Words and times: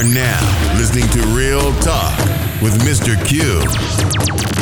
are 0.00 0.04
now 0.04 0.78
listening 0.78 1.06
to 1.08 1.20
Real 1.36 1.74
Talk 1.80 2.16
with 2.62 2.72
Mr. 2.84 3.22
Q, 3.26 3.42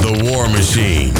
the 0.02 0.32
War 0.32 0.48
Machine. 0.48 1.14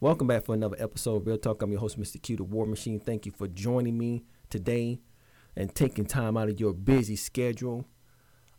Welcome 0.00 0.26
back 0.26 0.44
for 0.46 0.54
another 0.56 0.74
episode 0.80 1.14
of 1.18 1.26
Real 1.28 1.38
Talk. 1.38 1.62
I'm 1.62 1.70
your 1.70 1.78
host, 1.78 1.96
Mr. 1.96 2.20
Q, 2.20 2.38
the 2.38 2.42
War 2.42 2.66
Machine. 2.66 2.98
Thank 2.98 3.24
you 3.24 3.30
for 3.30 3.46
joining 3.46 3.96
me 3.96 4.24
today 4.50 4.98
and 5.54 5.72
taking 5.72 6.06
time 6.06 6.36
out 6.36 6.48
of 6.48 6.58
your 6.58 6.72
busy 6.72 7.14
schedule. 7.14 7.86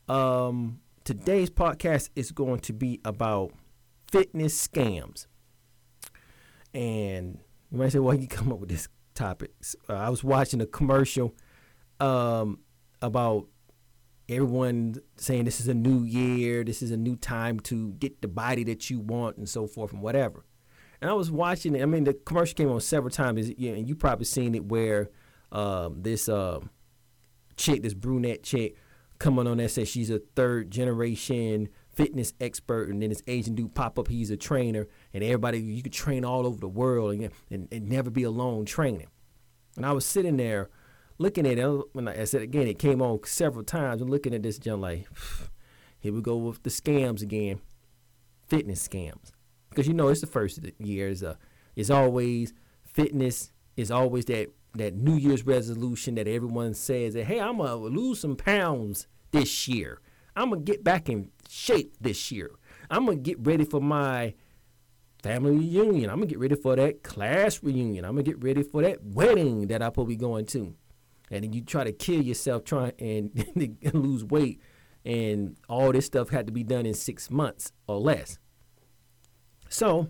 Um, 0.10 0.80
today's 1.04 1.50
podcast 1.50 2.10
is 2.16 2.32
going 2.32 2.60
to 2.62 2.74
be 2.74 3.00
about 3.06 3.54
fitness 4.12 4.68
scams. 4.68 5.28
And 6.74 7.40
you 7.72 7.78
might 7.78 7.92
say, 7.92 8.00
well, 8.00 8.16
you 8.16 8.28
come 8.28 8.52
up 8.52 8.60
with 8.60 8.70
this 8.70 8.88
topic. 9.16 9.52
Uh, 9.90 9.94
I 9.94 10.10
was 10.10 10.24
watching 10.24 10.60
a 10.62 10.66
commercial 10.66 11.34
um, 12.00 12.60
about 13.02 13.48
everyone 14.28 14.96
saying 15.18 15.46
this 15.46 15.60
is 15.60 15.68
a 15.68 15.74
new 15.74 16.04
year, 16.04 16.64
this 16.64 16.82
is 16.82 16.92
a 16.92 16.98
new 16.98 17.16
time 17.16 17.60
to 17.62 17.92
get 17.94 18.22
the 18.22 18.28
body 18.28 18.64
that 18.66 18.90
you 18.90 19.00
want, 19.00 19.38
and 19.38 19.48
so 19.48 19.68
forth, 19.68 19.94
and 19.94 20.02
whatever. 20.02 20.46
And 21.02 21.10
I 21.10 21.14
was 21.14 21.30
watching 21.30 21.76
it. 21.76 21.82
I 21.82 21.86
mean, 21.86 22.06
the 22.06 22.14
commercial 22.14 22.56
came 22.56 22.72
on 22.72 22.80
several 22.80 23.12
times, 23.12 23.48
and 23.48 23.88
you 23.88 23.96
probably 23.96 24.26
seen 24.26 24.56
it 24.56 24.66
where 24.66 25.10
um, 25.52 26.02
this 26.02 26.28
uh, 26.28 26.60
chick, 27.58 27.84
this 27.84 27.94
brunette 27.94 28.44
chick, 28.44 28.76
coming 29.20 29.48
on 29.48 29.58
there 29.58 29.70
says 29.70 29.88
she's 29.88 30.10
a 30.10 30.20
third 30.36 30.72
generation 30.72 31.70
fitness 31.90 32.34
expert, 32.42 32.90
and 32.90 33.02
then 33.02 33.10
this 33.10 33.22
Asian 33.28 33.56
dude 33.56 33.76
pop 33.76 34.00
up. 34.00 34.08
He's 34.08 34.32
a 34.32 34.38
trainer, 34.38 34.88
and 35.14 35.24
everybody 35.24 35.60
you 35.60 35.84
could 35.84 35.94
train 35.94 36.26
all 36.26 36.48
over 36.48 36.60
the 36.60 36.68
world 36.68 37.14
and, 37.14 37.30
and, 37.52 37.68
and 37.72 37.88
never 37.88 38.10
be 38.10 38.24
alone 38.24 38.66
training. 38.66 39.08
And 39.76 39.86
I 39.86 39.92
was 39.92 40.06
sitting 40.06 40.38
there 40.38 40.70
looking 41.18 41.46
at 41.46 41.58
it. 41.60 41.82
When 41.94 42.08
I 42.08 42.24
said 42.26 42.42
again, 42.42 42.68
it 42.68 42.80
came 42.80 43.02
on 43.02 43.20
several 43.26 43.64
times. 43.64 44.02
And 44.02 44.10
looking 44.10 44.34
at 44.34 44.44
this, 44.44 44.58
John, 44.58 44.82
like, 44.82 45.08
here 46.00 46.14
we 46.14 46.22
go 46.22 46.36
with 46.36 46.64
the 46.64 46.70
scams 46.70 47.22
again, 47.22 47.62
fitness 48.48 48.88
scams 48.88 49.32
because 49.74 49.88
you 49.88 49.94
know 49.94 50.10
it's 50.10 50.22
the 50.22 50.28
first 50.28 50.60
year. 50.78 51.10
It's, 51.10 51.22
a, 51.22 51.38
it's 51.76 51.90
always 51.90 52.54
fitness 52.86 53.52
is 53.76 53.92
always 53.92 54.26
that 54.26 54.50
that 54.76 54.96
New 54.96 55.16
Year's 55.16 55.46
resolution 55.46 56.16
that 56.16 56.28
everyone 56.28 56.74
says 56.74 57.14
that 57.14 57.26
hey, 57.26 57.40
I'm 57.40 57.58
gonna 57.58 57.76
lose 57.76 58.20
some 58.20 58.36
pounds 58.36 59.08
this 59.32 59.68
year. 59.68 60.00
I'm 60.36 60.50
gonna 60.50 60.62
get 60.62 60.84
back 60.84 61.10
in 61.10 61.30
shape 61.48 61.96
this 62.02 62.32
year. 62.32 62.52
I'm 62.90 63.06
gonna 63.06 63.18
get 63.18 63.46
ready 63.46 63.66
for 63.66 63.82
my 63.82 64.34
family 65.22 65.52
reunion. 65.52 66.10
I'm 66.10 66.18
gonna 66.18 66.28
get 66.28 66.40
ready 66.40 66.56
for 66.56 66.76
that 66.76 67.04
class 67.04 67.64
reunion. 67.64 68.06
I'm 68.06 68.12
gonna 68.12 68.24
get 68.24 68.44
ready 68.44 68.64
for 68.64 68.82
that 68.82 69.04
wedding 69.04 69.68
that 69.68 69.82
I 69.82 69.90
probably 69.90 70.16
going 70.16 70.46
to. 70.48 70.76
And 71.32 71.44
then 71.44 71.54
you 71.54 71.62
try 71.62 71.84
to 71.84 71.92
kill 71.92 72.22
yourself 72.22 72.64
trying 72.64 72.92
and 73.00 73.84
lose 73.94 74.24
weight, 74.24 74.62
and 75.06 75.58
all 75.68 75.92
this 75.92 76.06
stuff 76.06 76.30
had 76.30 76.46
to 76.48 76.54
be 76.54 76.64
done 76.64 76.86
in 76.86 76.94
six 76.94 77.32
months 77.32 77.72
or 77.88 78.00
less. 78.00 78.38
So, 79.70 80.10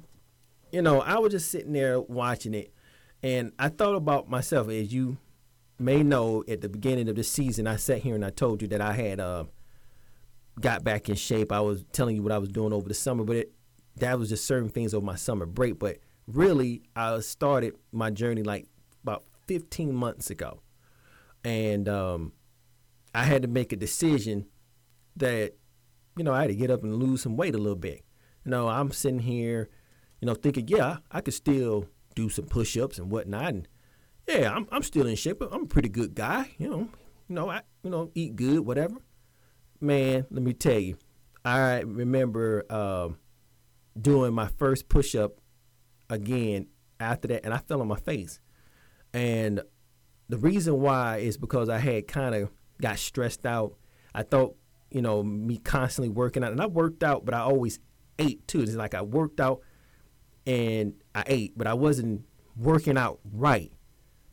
you 0.71 0.81
know, 0.81 0.99
I 1.01 1.19
was 1.19 1.31
just 1.31 1.49
sitting 1.49 1.71
there 1.71 2.01
watching 2.01 2.53
it, 2.53 2.72
and 3.23 3.53
I 3.57 3.69
thought 3.69 3.95
about 3.95 4.29
myself. 4.29 4.69
As 4.69 4.93
you 4.93 5.17
may 5.79 6.03
know, 6.03 6.43
at 6.47 6.61
the 6.61 6.69
beginning 6.69 7.07
of 7.07 7.15
the 7.15 7.23
season, 7.23 7.65
I 7.65 7.77
sat 7.77 7.99
here 7.99 8.15
and 8.15 8.25
I 8.25 8.29
told 8.29 8.61
you 8.61 8.67
that 8.69 8.81
I 8.81 8.93
had 8.93 9.19
uh, 9.19 9.45
got 10.59 10.83
back 10.83 11.09
in 11.09 11.15
shape. 11.15 11.51
I 11.51 11.61
was 11.61 11.85
telling 11.93 12.17
you 12.17 12.21
what 12.21 12.33
I 12.33 12.37
was 12.37 12.49
doing 12.49 12.73
over 12.73 12.87
the 12.87 12.93
summer, 12.93 13.23
but 13.23 13.37
it, 13.37 13.53
that 13.97 14.19
was 14.19 14.29
just 14.29 14.45
certain 14.45 14.69
things 14.69 14.93
over 14.93 15.05
my 15.05 15.15
summer 15.15 15.45
break. 15.45 15.79
But 15.79 15.99
really, 16.27 16.83
I 16.95 17.19
started 17.21 17.75
my 17.91 18.09
journey 18.09 18.43
like 18.43 18.67
about 19.03 19.23
15 19.47 19.93
months 19.93 20.29
ago, 20.29 20.61
and 21.45 21.87
um, 21.87 22.33
I 23.15 23.23
had 23.23 23.41
to 23.43 23.47
make 23.47 23.71
a 23.71 23.77
decision 23.77 24.47
that 25.15 25.53
you 26.17 26.23
know 26.23 26.33
I 26.33 26.41
had 26.41 26.49
to 26.49 26.55
get 26.55 26.71
up 26.71 26.83
and 26.83 26.95
lose 26.95 27.21
some 27.21 27.37
weight 27.37 27.55
a 27.55 27.59
little 27.59 27.77
bit. 27.77 28.03
You 28.43 28.51
know, 28.51 28.67
I'm 28.67 28.91
sitting 28.91 29.19
here, 29.19 29.69
you 30.19 30.25
know, 30.25 30.33
thinking, 30.33 30.67
yeah, 30.67 30.97
I 31.09 31.21
could 31.21 31.33
still 31.33 31.87
do 32.15 32.29
some 32.29 32.45
push-ups 32.45 32.97
and 32.97 33.09
whatnot, 33.09 33.49
and 33.49 33.67
yeah, 34.27 34.53
I'm 34.53 34.67
I'm 34.71 34.83
still 34.83 35.07
in 35.07 35.15
shape. 35.15 35.41
I'm 35.41 35.63
a 35.63 35.67
pretty 35.67 35.89
good 35.89 36.15
guy, 36.15 36.51
you 36.57 36.69
know. 36.69 36.89
You 37.27 37.35
know, 37.35 37.49
I 37.49 37.61
you 37.83 37.89
know 37.89 38.11
eat 38.15 38.35
good, 38.35 38.59
whatever. 38.59 38.95
Man, 39.79 40.25
let 40.29 40.43
me 40.43 40.53
tell 40.53 40.79
you, 40.79 40.97
I 41.43 41.81
remember 41.81 42.65
uh, 42.69 43.09
doing 43.99 44.33
my 44.33 44.47
first 44.47 44.87
push-up 44.87 45.33
again 46.09 46.67
after 46.99 47.27
that, 47.29 47.45
and 47.45 47.53
I 47.53 47.57
fell 47.57 47.81
on 47.81 47.87
my 47.87 47.99
face, 47.99 48.39
and 49.13 49.61
the 50.29 50.37
reason 50.37 50.79
why 50.79 51.17
is 51.17 51.37
because 51.37 51.69
I 51.69 51.79
had 51.79 52.07
kind 52.07 52.33
of 52.35 52.49
got 52.81 52.97
stressed 52.97 53.45
out. 53.45 53.75
I 54.15 54.23
thought, 54.23 54.55
you 54.89 55.01
know, 55.01 55.23
me 55.23 55.57
constantly 55.57 56.09
working 56.09 56.43
out, 56.43 56.51
and 56.51 56.61
I 56.61 56.67
worked 56.67 57.03
out, 57.03 57.25
but 57.25 57.33
I 57.33 57.39
always 57.39 57.79
ate 58.19 58.47
too. 58.47 58.61
It's 58.61 58.75
like 58.75 58.93
I 58.93 59.01
worked 59.01 59.39
out 59.39 59.61
and 60.45 60.93
I 61.15 61.23
ate, 61.27 61.57
but 61.57 61.67
I 61.67 61.73
wasn't 61.73 62.25
working 62.57 62.97
out 62.97 63.19
right. 63.31 63.71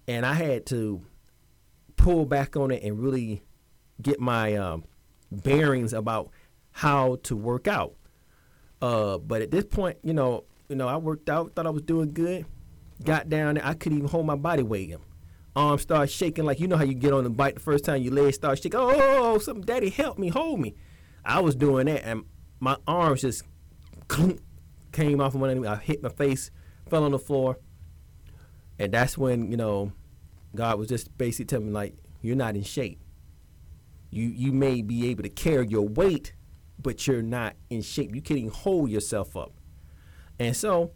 And 0.09 0.25
I 0.27 0.35
had 0.35 0.67
to 0.67 1.03
pull 1.97 2.25
back 2.25 2.57
on 2.57 2.71
it 2.71 2.83
and 2.83 2.99
really 2.99 3.43
get 4.01 4.21
my 4.21 4.57
um, 4.57 4.85
bearings 5.31 5.93
about 5.93 6.31
how 6.73 7.19
to 7.25 7.37
work 7.37 7.69
out. 7.69 7.95
Uh, 8.81 9.19
but 9.19 9.43
at 9.43 9.51
this 9.51 9.65
point, 9.65 9.99
you 10.03 10.15
know, 10.15 10.45
you 10.69 10.77
know, 10.77 10.89
I 10.89 10.97
worked 10.97 11.29
out, 11.29 11.55
thought 11.55 11.67
I 11.67 11.71
was 11.71 11.83
doing 11.83 12.13
good. 12.13 12.47
Got 13.05 13.29
down 13.29 13.55
there, 13.55 13.67
I 13.67 13.75
couldn't 13.75 13.99
even 13.99 14.11
hold 14.11 14.27
my 14.27 14.37
body 14.37 14.63
weight. 14.63 14.95
Arms 15.57 15.83
start 15.83 16.11
shaking 16.11 16.45
like 16.45 16.61
you 16.61 16.69
know 16.69 16.77
how 16.77 16.85
you 16.85 16.95
get 16.95 17.13
on 17.13 17.25
the 17.25 17.31
bike 17.31 17.55
the 17.55 17.61
first 17.61 17.85
time 17.85 18.03
your 18.03 18.15
legs 18.15 18.37
start 18.37 18.59
shaking. 18.59 18.79
Oh, 18.81 19.39
something, 19.39 19.65
daddy, 19.65 19.91
help 19.91 20.19
me, 20.19 20.29
hold 20.29 20.61
me. 20.61 20.75
I 21.25 21.41
was 21.41 21.55
doing 21.55 21.87
that, 21.87 22.05
and 22.05 22.25
my 22.61 22.77
arms 22.87 23.23
just 23.23 23.43
came 24.93 25.21
off 25.21 25.35
of 25.35 25.41
one 25.41 25.51
of 25.51 25.57
them. 25.57 25.67
I 25.67 25.77
hit 25.77 26.03
my 26.03 26.09
face, 26.09 26.51
fell 26.91 27.05
on 27.05 27.13
the 27.13 27.19
floor, 27.19 27.59
and 28.79 28.93
that's 28.93 29.17
when 29.17 29.51
you 29.51 29.57
know 29.57 29.93
God 30.55 30.79
was 30.79 30.89
just 30.89 31.17
basically 31.17 31.47
telling 31.47 31.67
me 31.67 31.73
like, 31.73 31.95
"You're 32.23 32.37
not 32.37 32.57
in 32.57 32.63
shape. 32.63 33.01
You 34.11 34.27
you 34.27 34.53
may 34.53 34.83
be 34.83 35.09
able 35.09 35.23
to 35.23 35.29
carry 35.29 35.67
your 35.69 35.87
weight, 35.89 36.35
but 36.79 37.07
you're 37.07 37.23
not 37.23 37.57
in 37.69 37.83
shape. 37.83 38.15
You 38.15 38.23
can't 38.23 38.39
even 38.39 38.53
hold 38.53 38.91
yourself 38.91 39.37
up." 39.37 39.53
And 40.39 40.57
so, 40.57 40.93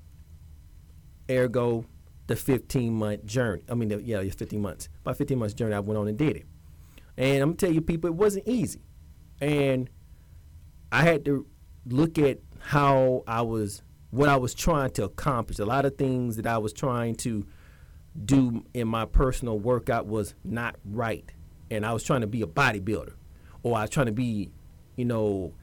ergo, 1.30 1.84
the 2.26 2.36
15 2.36 2.92
month 2.92 3.24
journey. 3.24 3.62
I 3.68 3.74
mean, 3.74 3.90
the, 3.90 4.02
yeah, 4.02 4.20
it's 4.20 4.34
15 4.34 4.60
months. 4.60 4.88
By 5.02 5.14
15 5.14 5.38
months 5.38 5.54
journey, 5.54 5.74
I 5.74 5.80
went 5.80 5.98
on 5.98 6.08
and 6.08 6.16
did 6.16 6.36
it. 6.36 6.46
And 7.16 7.42
I'm 7.42 7.50
gonna 7.50 7.56
tell 7.56 7.72
you, 7.72 7.80
people, 7.80 8.08
it 8.08 8.14
wasn't 8.14 8.48
easy, 8.48 8.80
and 9.40 9.88
I 10.90 11.02
had 11.02 11.24
to 11.26 11.46
look 11.86 12.18
at 12.18 12.38
how 12.58 13.22
I 13.26 13.42
was, 13.42 13.82
what 14.14 14.28
I 14.28 14.36
was 14.36 14.54
trying 14.54 14.90
to 14.90 15.04
accomplish. 15.04 15.58
A 15.58 15.64
lot 15.64 15.84
of 15.84 15.96
things 15.96 16.36
that 16.36 16.46
I 16.46 16.58
was 16.58 16.72
trying 16.72 17.16
to 17.16 17.44
do 18.24 18.64
in 18.72 18.86
my 18.86 19.06
personal 19.06 19.58
workout 19.58 20.06
was 20.06 20.34
not 20.44 20.76
right. 20.84 21.28
And 21.68 21.84
I 21.84 21.92
was 21.92 22.04
trying 22.04 22.20
to 22.20 22.28
be 22.28 22.40
a 22.40 22.46
bodybuilder, 22.46 23.14
or 23.64 23.76
I 23.76 23.82
was 23.82 23.90
trying 23.90 24.06
to 24.06 24.12
be, 24.12 24.52
you 24.94 25.04
know, 25.04 25.54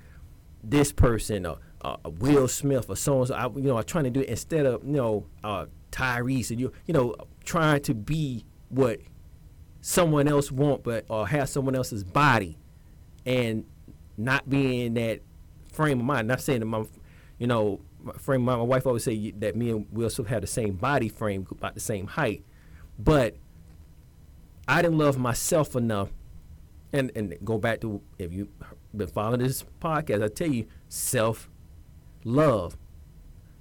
this 0.62 0.91
person, 0.91 1.45
or 1.45 1.59
uh, 1.81 1.95
Will 2.03 2.50
Smith, 2.50 2.89
or 2.89 2.97
so 2.97 3.19
and 3.19 3.28
so. 3.29 3.35
I, 3.35 3.45
you 3.45 3.62
know, 3.62 3.73
I 3.73 3.78
was 3.78 3.85
trying 3.85 4.03
to 4.03 4.09
do 4.09 4.19
it 4.19 4.28
instead 4.28 4.66
of, 4.66 4.83
you 4.83 4.91
know, 4.91 5.28
uh, 5.45 5.68
Tyrese, 5.91 6.51
and 6.51 6.59
you, 6.59 6.73
you 6.85 6.94
know, 6.94 7.16
trying 7.45 7.81
to 7.83 7.94
be 7.94 8.45
what 8.68 9.00
someone 9.80 10.27
else 10.27 10.51
want, 10.51 10.83
but 10.83 11.06
or 11.07 11.25
have 11.27 11.47
someone 11.47 11.75
else's 11.75 12.04
body, 12.04 12.57
and 13.25 13.63
not 14.18 14.50
being 14.50 14.88
in 14.88 14.94
that 14.95 15.21
frame 15.71 16.01
of 16.01 16.06
mind. 16.06 16.27
Not 16.27 16.42
saying 16.42 16.59
that 16.59 16.65
my, 16.65 16.83
you 17.38 17.47
know, 17.47 17.80
frame 18.18 18.42
of 18.42 18.45
mind. 18.45 18.59
My 18.59 18.65
wife 18.65 18.86
always 18.86 19.03
say 19.03 19.31
that 19.31 19.56
me 19.56 19.71
and 19.71 19.88
Will 19.92 20.09
Smith 20.09 20.27
have 20.27 20.42
the 20.42 20.48
same 20.48 20.75
body 20.75 21.09
frame, 21.09 21.48
about 21.50 21.74
the 21.74 21.80
same 21.80 22.07
height, 22.07 22.44
but 23.00 23.36
I 24.68 24.81
didn't 24.81 24.98
love 24.98 25.18
myself 25.18 25.75
enough. 25.75 26.09
And 26.94 27.09
and 27.15 27.36
go 27.44 27.57
back 27.57 27.80
to 27.81 28.01
if 28.19 28.33
you've 28.33 28.50
been 28.95 29.07
following 29.07 29.39
this 29.39 29.63
podcast, 29.80 30.24
I 30.24 30.27
tell 30.27 30.50
you, 30.50 30.68
self 30.89 31.50
love, 32.25 32.77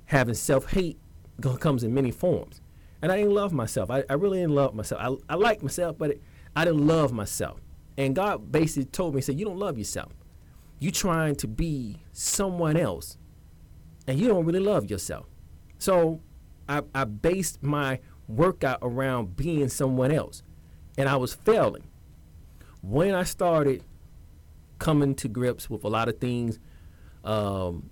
having 0.06 0.34
self 0.34 0.72
hate 0.72 0.98
comes 1.60 1.84
in 1.84 1.94
many 1.94 2.10
forms. 2.10 2.60
And 3.02 3.10
I 3.10 3.16
didn't 3.16 3.34
love 3.34 3.52
myself. 3.52 3.90
I, 3.90 4.04
I 4.10 4.14
really 4.14 4.40
didn't 4.40 4.54
love 4.54 4.75
myself. 4.75 5.00
I, 5.00 5.32
I 5.32 5.36
like 5.36 5.62
myself, 5.62 5.96
but 5.96 6.10
it, 6.10 6.22
I 6.54 6.64
didn't 6.64 6.86
love 6.86 7.12
myself. 7.12 7.60
And 7.96 8.14
God 8.14 8.52
basically 8.52 8.86
told 8.86 9.14
me, 9.14 9.19
he 9.19 9.22
said, 9.22 9.38
You 9.38 9.46
don't 9.46 9.58
love 9.58 9.78
yourself 9.78 10.12
you 10.81 10.90
trying 10.90 11.36
to 11.36 11.46
be 11.46 11.98
someone 12.12 12.76
else 12.76 13.16
and 14.10 14.18
you 14.18 14.26
don't 14.26 14.44
really 14.44 14.60
love 14.60 14.90
yourself. 14.90 15.26
So 15.78 16.20
I, 16.68 16.82
I 16.94 17.04
based 17.04 17.62
my 17.62 18.00
workout 18.26 18.80
around 18.82 19.36
being 19.36 19.68
someone 19.68 20.10
else 20.10 20.42
and 20.98 21.08
I 21.08 21.16
was 21.16 21.32
failing. 21.32 21.84
When 22.82 23.14
I 23.14 23.22
started 23.22 23.84
coming 24.80 25.14
to 25.14 25.28
grips 25.28 25.70
with 25.70 25.84
a 25.84 25.88
lot 25.88 26.08
of 26.08 26.18
things, 26.18 26.58
um, 27.22 27.88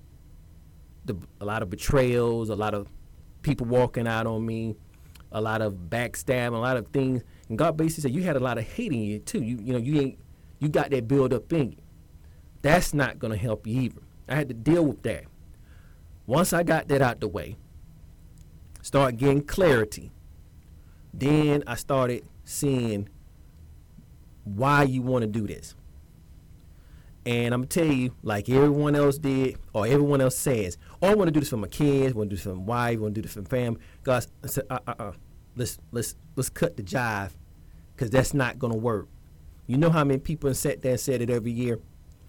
the, 1.04 1.16
a 1.40 1.44
lot 1.44 1.62
of 1.62 1.70
betrayals, 1.70 2.50
a 2.50 2.56
lot 2.56 2.74
of 2.74 2.88
people 3.42 3.66
walking 3.66 4.08
out 4.08 4.26
on 4.26 4.44
me, 4.44 4.74
a 5.30 5.40
lot 5.40 5.62
of 5.62 5.74
backstabbing, 5.88 6.54
a 6.54 6.58
lot 6.58 6.76
of 6.76 6.88
things. 6.88 7.22
And 7.48 7.56
God 7.56 7.76
basically 7.76 8.10
said 8.10 8.16
you 8.16 8.24
had 8.24 8.34
a 8.34 8.40
lot 8.40 8.58
of 8.58 8.64
hate 8.64 8.92
in 8.92 9.02
you 9.02 9.20
too. 9.20 9.42
You 9.42 9.58
you 9.62 9.72
know 9.72 9.78
you 9.78 10.00
ain't 10.00 10.18
you 10.58 10.68
got 10.68 10.90
that 10.90 11.06
build 11.06 11.32
up 11.32 11.52
in 11.52 11.72
you. 11.72 11.78
That's 12.62 12.92
not 12.92 13.20
gonna 13.20 13.36
help 13.36 13.68
you 13.68 13.82
either. 13.82 14.00
I 14.28 14.34
had 14.34 14.48
to 14.48 14.54
deal 14.54 14.84
with 14.84 15.02
that. 15.04 15.24
Once 16.28 16.52
I 16.52 16.62
got 16.62 16.88
that 16.88 17.00
out 17.00 17.20
the 17.20 17.26
way, 17.26 17.56
start 18.82 19.16
getting 19.16 19.42
clarity. 19.42 20.12
Then 21.14 21.64
I 21.66 21.74
started 21.74 22.22
seeing 22.44 23.08
why 24.44 24.82
you 24.82 25.00
want 25.00 25.22
to 25.22 25.26
do 25.26 25.46
this. 25.46 25.74
And 27.24 27.54
I'm 27.54 27.60
gonna 27.60 27.68
tell 27.68 27.86
you, 27.86 28.14
like 28.22 28.50
everyone 28.50 28.94
else 28.94 29.16
did, 29.16 29.56
or 29.72 29.86
everyone 29.86 30.20
else 30.20 30.36
says, 30.36 30.76
"Oh, 31.00 31.08
I 31.08 31.14
want 31.14 31.28
to 31.28 31.32
do 31.32 31.40
this 31.40 31.48
for 31.48 31.56
my 31.56 31.66
kids. 31.66 32.12
I 32.12 32.18
want 32.18 32.28
to 32.28 32.36
do 32.36 32.36
this 32.36 32.44
for 32.44 32.54
my 32.54 32.62
wife. 32.62 32.98
I 32.98 33.00
want 33.00 33.14
to 33.14 33.22
do 33.22 33.22
this 33.22 33.32
for 33.32 33.40
my 33.40 33.48
family." 33.48 33.80
Guys, 34.02 34.28
I 34.44 34.48
said, 34.48 34.64
"Uh, 34.68 34.80
uh, 34.86 34.94
uh, 34.98 35.12
let's 35.56 35.78
let's 35.92 36.14
let's 36.36 36.50
cut 36.50 36.76
the 36.76 36.82
jive, 36.82 37.30
because 37.96 38.10
that's 38.10 38.34
not 38.34 38.58
gonna 38.58 38.76
work." 38.76 39.08
You 39.66 39.78
know 39.78 39.88
how 39.88 40.04
many 40.04 40.20
people 40.20 40.52
sat 40.52 40.82
there 40.82 40.92
and 40.92 41.00
said 41.00 41.22
it 41.22 41.30
every 41.30 41.52
year? 41.52 41.80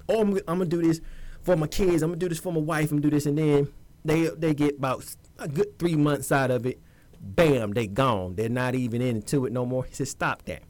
Oh, 0.08 0.22
I'm, 0.22 0.38
I'm 0.48 0.60
gonna 0.60 0.66
do 0.68 0.82
this 0.82 1.02
for 1.42 1.58
my 1.58 1.68
kids. 1.68 2.02
I'm 2.02 2.12
gonna 2.12 2.20
do 2.20 2.30
this 2.30 2.40
for 2.40 2.54
my 2.54 2.62
wife. 2.62 2.92
I'm 2.92 3.00
gonna 3.00 3.10
do 3.10 3.10
this, 3.10 3.26
and 3.26 3.38
then 3.38 3.68
they 4.06 4.30
they 4.30 4.54
get 4.54 4.78
about 4.78 5.06
a 5.38 5.48
good 5.48 5.78
three 5.80 5.96
months 5.96 6.32
out 6.32 6.52
of 6.52 6.66
it. 6.66 6.80
Bam, 7.22 7.72
they 7.72 7.88
gone. 7.88 8.36
They're 8.36 8.48
not 8.50 8.76
even 8.76 9.02
into 9.02 9.46
it 9.46 9.52
no 9.52 9.66
more. 9.66 9.84
He 9.86 9.94
said, 9.94 10.08
"Stop 10.08 10.44
that. 10.46 10.64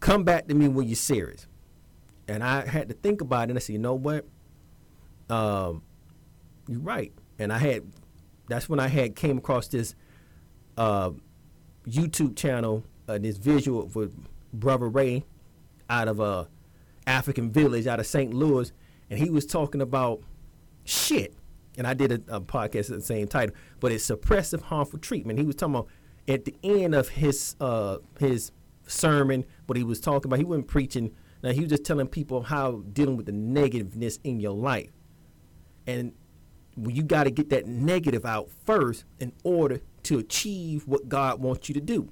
Come 0.00 0.24
back 0.24 0.48
to 0.48 0.54
me 0.54 0.68
when 0.68 0.86
you're 0.86 0.96
serious." 0.96 1.46
And 2.28 2.42
I 2.42 2.66
had 2.66 2.88
to 2.88 2.94
think 2.94 3.20
about 3.20 3.44
it 3.44 3.50
and 3.50 3.58
I 3.58 3.60
said, 3.60 3.74
you 3.74 3.78
know 3.78 3.94
what? 3.94 4.26
Um, 5.30 5.82
you're 6.66 6.80
right. 6.80 7.12
And 7.38 7.52
I 7.52 7.58
had 7.58 7.84
that's 8.48 8.68
when 8.68 8.80
I 8.80 8.88
had 8.88 9.16
came 9.16 9.38
across 9.38 9.68
this 9.68 9.94
uh, 10.76 11.10
YouTube 11.86 12.36
channel, 12.36 12.84
uh, 13.08 13.18
this 13.18 13.36
visual 13.36 13.90
with 13.94 14.14
Brother 14.52 14.88
Ray 14.88 15.24
out 15.88 16.08
of 16.08 16.20
a 16.20 16.22
uh, 16.22 16.44
African 17.06 17.50
village 17.50 17.86
out 17.86 18.00
of 18.00 18.06
St. 18.06 18.34
Louis, 18.34 18.72
and 19.10 19.18
he 19.18 19.30
was 19.30 19.46
talking 19.46 19.80
about 19.80 20.22
shit. 20.84 21.34
And 21.76 21.86
I 21.86 21.94
did 21.94 22.12
a, 22.12 22.36
a 22.36 22.40
podcast 22.40 22.90
at 22.90 22.96
the 22.96 23.02
same 23.02 23.28
title, 23.28 23.54
but 23.80 23.92
it's 23.92 24.08
suppressive 24.08 24.62
harmful 24.62 24.98
treatment. 24.98 25.38
He 25.38 25.44
was 25.44 25.56
talking 25.56 25.74
about 25.74 25.88
at 26.28 26.44
the 26.44 26.54
end 26.62 26.94
of 26.94 27.08
his 27.10 27.56
uh, 27.60 27.98
his 28.18 28.52
sermon, 28.86 29.44
what 29.66 29.76
he 29.76 29.84
was 29.84 30.00
talking 30.00 30.28
about. 30.28 30.38
He 30.38 30.44
wasn't 30.44 30.68
preaching 30.68 31.12
now 31.42 31.52
he 31.52 31.60
was 31.60 31.70
just 31.70 31.84
telling 31.84 32.08
people 32.08 32.42
how 32.42 32.82
dealing 32.92 33.16
with 33.16 33.26
the 33.26 33.32
negativeness 33.32 34.18
in 34.24 34.40
your 34.40 34.52
life. 34.52 34.90
And 35.86 36.12
you 36.76 37.02
got 37.02 37.24
to 37.24 37.30
get 37.30 37.50
that 37.50 37.66
negative 37.66 38.24
out 38.24 38.50
first 38.64 39.04
in 39.20 39.32
order 39.44 39.80
to 40.04 40.18
achieve 40.18 40.86
what 40.86 41.08
God 41.08 41.40
wants 41.40 41.68
you 41.68 41.74
to 41.74 41.80
do. 41.80 42.10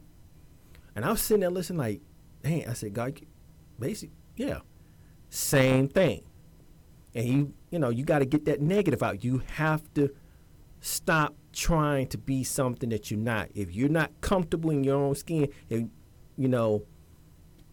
And 0.95 1.05
I 1.05 1.11
was 1.11 1.21
sitting 1.21 1.41
there 1.41 1.51
listening 1.51 1.79
like, 1.79 2.01
man, 2.45 2.65
I 2.69 2.75
said, 2.75 2.95
God, 2.95 3.21
basic, 3.79 4.11
yeah, 4.37 4.61
same 5.31 5.89
thing. 5.89 6.23
And 7.15 7.27
you, 7.27 7.55
you 7.71 7.79
know, 7.79 7.91
you 7.91 8.05
got 8.05 8.21
to 8.21 8.27
get 8.27 8.45
that 8.47 8.61
negative 8.61 9.03
out. 9.03 9.25
You 9.25 9.43
have 9.55 9.83
to 9.95 10.11
stop 10.81 11.35
trying 11.53 12.09
to 12.09 12.19
be 12.19 12.45
something 12.45 12.91
that 12.91 13.11
you're 13.11 13.21
not. 13.21 13.49
If 13.55 13.75
you're 13.75 13.89
not 13.89 14.11
comfortable 14.21 14.71
in 14.71 14.85
your 14.85 14.97
own 14.97 15.15
skin, 15.15 15.49
if, 15.69 15.85
you 16.37 16.49
know, 16.49 16.83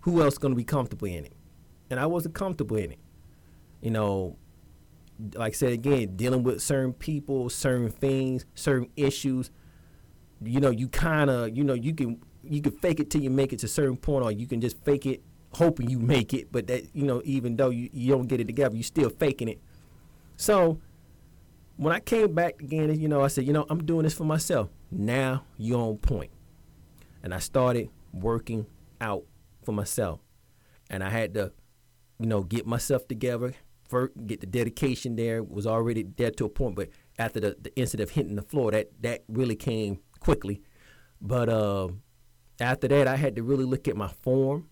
who 0.01 0.21
else 0.21 0.37
going 0.37 0.53
to 0.53 0.57
be 0.57 0.63
comfortable 0.63 1.07
in 1.07 1.25
it? 1.25 1.33
and 1.91 1.99
I 1.99 2.05
wasn't 2.05 2.33
comfortable 2.33 2.77
in 2.77 2.93
it. 2.93 2.99
You 3.81 3.91
know, 3.91 4.37
like 5.35 5.53
I 5.53 5.55
said 5.55 5.73
again, 5.73 6.15
dealing 6.15 6.43
with 6.43 6.61
certain 6.61 6.93
people, 6.93 7.49
certain 7.49 7.89
things, 7.89 8.45
certain 8.55 8.89
issues. 8.95 9.51
You 10.41 10.59
know, 10.59 10.71
you 10.71 10.87
kind 10.87 11.29
of, 11.29 11.55
you 11.55 11.63
know, 11.63 11.73
you 11.73 11.93
can 11.93 12.21
you 12.43 12.61
can 12.61 12.71
fake 12.71 12.99
it 12.99 13.11
till 13.11 13.21
you 13.21 13.29
make 13.29 13.53
it 13.53 13.59
to 13.59 13.65
a 13.65 13.69
certain 13.69 13.97
point, 13.97 14.23
or 14.23 14.31
you 14.31 14.47
can 14.47 14.61
just 14.61 14.83
fake 14.83 15.05
it 15.05 15.21
hoping 15.53 15.89
you 15.89 15.99
make 15.99 16.33
it. 16.33 16.51
But 16.51 16.67
that, 16.67 16.95
you 16.95 17.05
know, 17.05 17.21
even 17.25 17.55
though 17.55 17.69
you, 17.69 17.89
you 17.93 18.11
don't 18.11 18.27
get 18.27 18.39
it 18.39 18.47
together, 18.47 18.75
you 18.75 18.83
still 18.83 19.09
faking 19.09 19.47
it. 19.47 19.59
So 20.37 20.79
when 21.77 21.93
I 21.93 21.99
came 21.99 22.33
back 22.33 22.61
again, 22.61 22.99
you 22.99 23.07
know, 23.07 23.21
I 23.21 23.27
said, 23.27 23.45
you 23.45 23.53
know, 23.53 23.65
I'm 23.69 23.85
doing 23.85 24.03
this 24.03 24.13
for 24.13 24.23
myself. 24.25 24.69
Now 24.91 25.43
you're 25.57 25.79
on 25.79 25.97
point, 25.97 26.31
and 27.23 27.33
I 27.33 27.39
started 27.39 27.89
working 28.13 28.65
out 28.99 29.23
for 29.63 29.71
myself, 29.71 30.19
and 30.89 31.03
I 31.03 31.09
had 31.09 31.33
to 31.35 31.53
you 32.21 32.27
know, 32.27 32.43
get 32.43 32.67
myself 32.67 33.07
together, 33.07 33.55
get 34.27 34.41
the 34.41 34.45
dedication 34.45 35.15
there, 35.15 35.41
was 35.41 35.65
already 35.65 36.03
there 36.03 36.29
to 36.29 36.45
a 36.45 36.49
point, 36.49 36.75
but 36.75 36.89
after 37.17 37.39
the, 37.39 37.57
the 37.59 37.75
incident 37.75 38.09
of 38.09 38.15
hitting 38.15 38.35
the 38.35 38.43
floor, 38.43 38.69
that, 38.71 38.91
that 39.01 39.23
really 39.27 39.55
came 39.55 39.99
quickly. 40.19 40.61
But 41.19 41.49
uh, 41.49 41.89
after 42.59 42.87
that, 42.89 43.07
I 43.07 43.15
had 43.15 43.35
to 43.37 43.43
really 43.43 43.65
look 43.65 43.87
at 43.87 43.97
my 43.97 44.07
form 44.07 44.69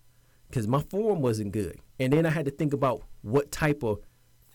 because 0.50 0.68
my 0.68 0.82
form 0.82 1.22
wasn't 1.22 1.52
good. 1.52 1.80
And 2.00 2.12
then 2.12 2.26
I 2.26 2.30
had 2.30 2.46
to 2.46 2.52
think 2.52 2.74
about 2.74 3.04
what 3.22 3.52
type 3.52 3.84
of 3.84 4.00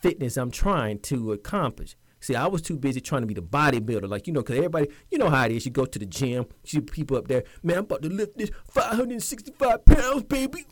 fitness 0.00 0.37
I'm 0.37 0.50
trying 0.50 0.99
to 1.00 1.32
accomplish. 1.32 1.96
See, 2.25 2.35
I 2.35 2.46
was 2.46 2.62
too 2.62 2.79
busy 2.79 3.02
trying 3.02 3.20
to 3.20 3.26
be 3.26 3.35
the 3.35 3.43
bodybuilder, 3.43 4.08
like 4.08 4.26
you 4.26 4.32
know, 4.32 4.41
because 4.41 4.56
everybody, 4.56 4.88
you 5.11 5.19
know 5.19 5.29
how 5.29 5.44
it 5.44 5.52
is. 5.52 5.67
You 5.67 5.73
go 5.73 5.85
to 5.85 5.99
the 5.99 6.06
gym, 6.06 6.46
you 6.62 6.69
see 6.70 6.81
people 6.81 7.19
up 7.19 7.29
there, 7.29 7.44
man, 7.62 7.76
I'm 7.76 7.85
about 7.85 8.00
to 8.00 8.08
lift 8.08 8.38
this 8.38 8.50
565 8.70 9.85
pounds, 9.85 10.23
baby. 10.23 10.64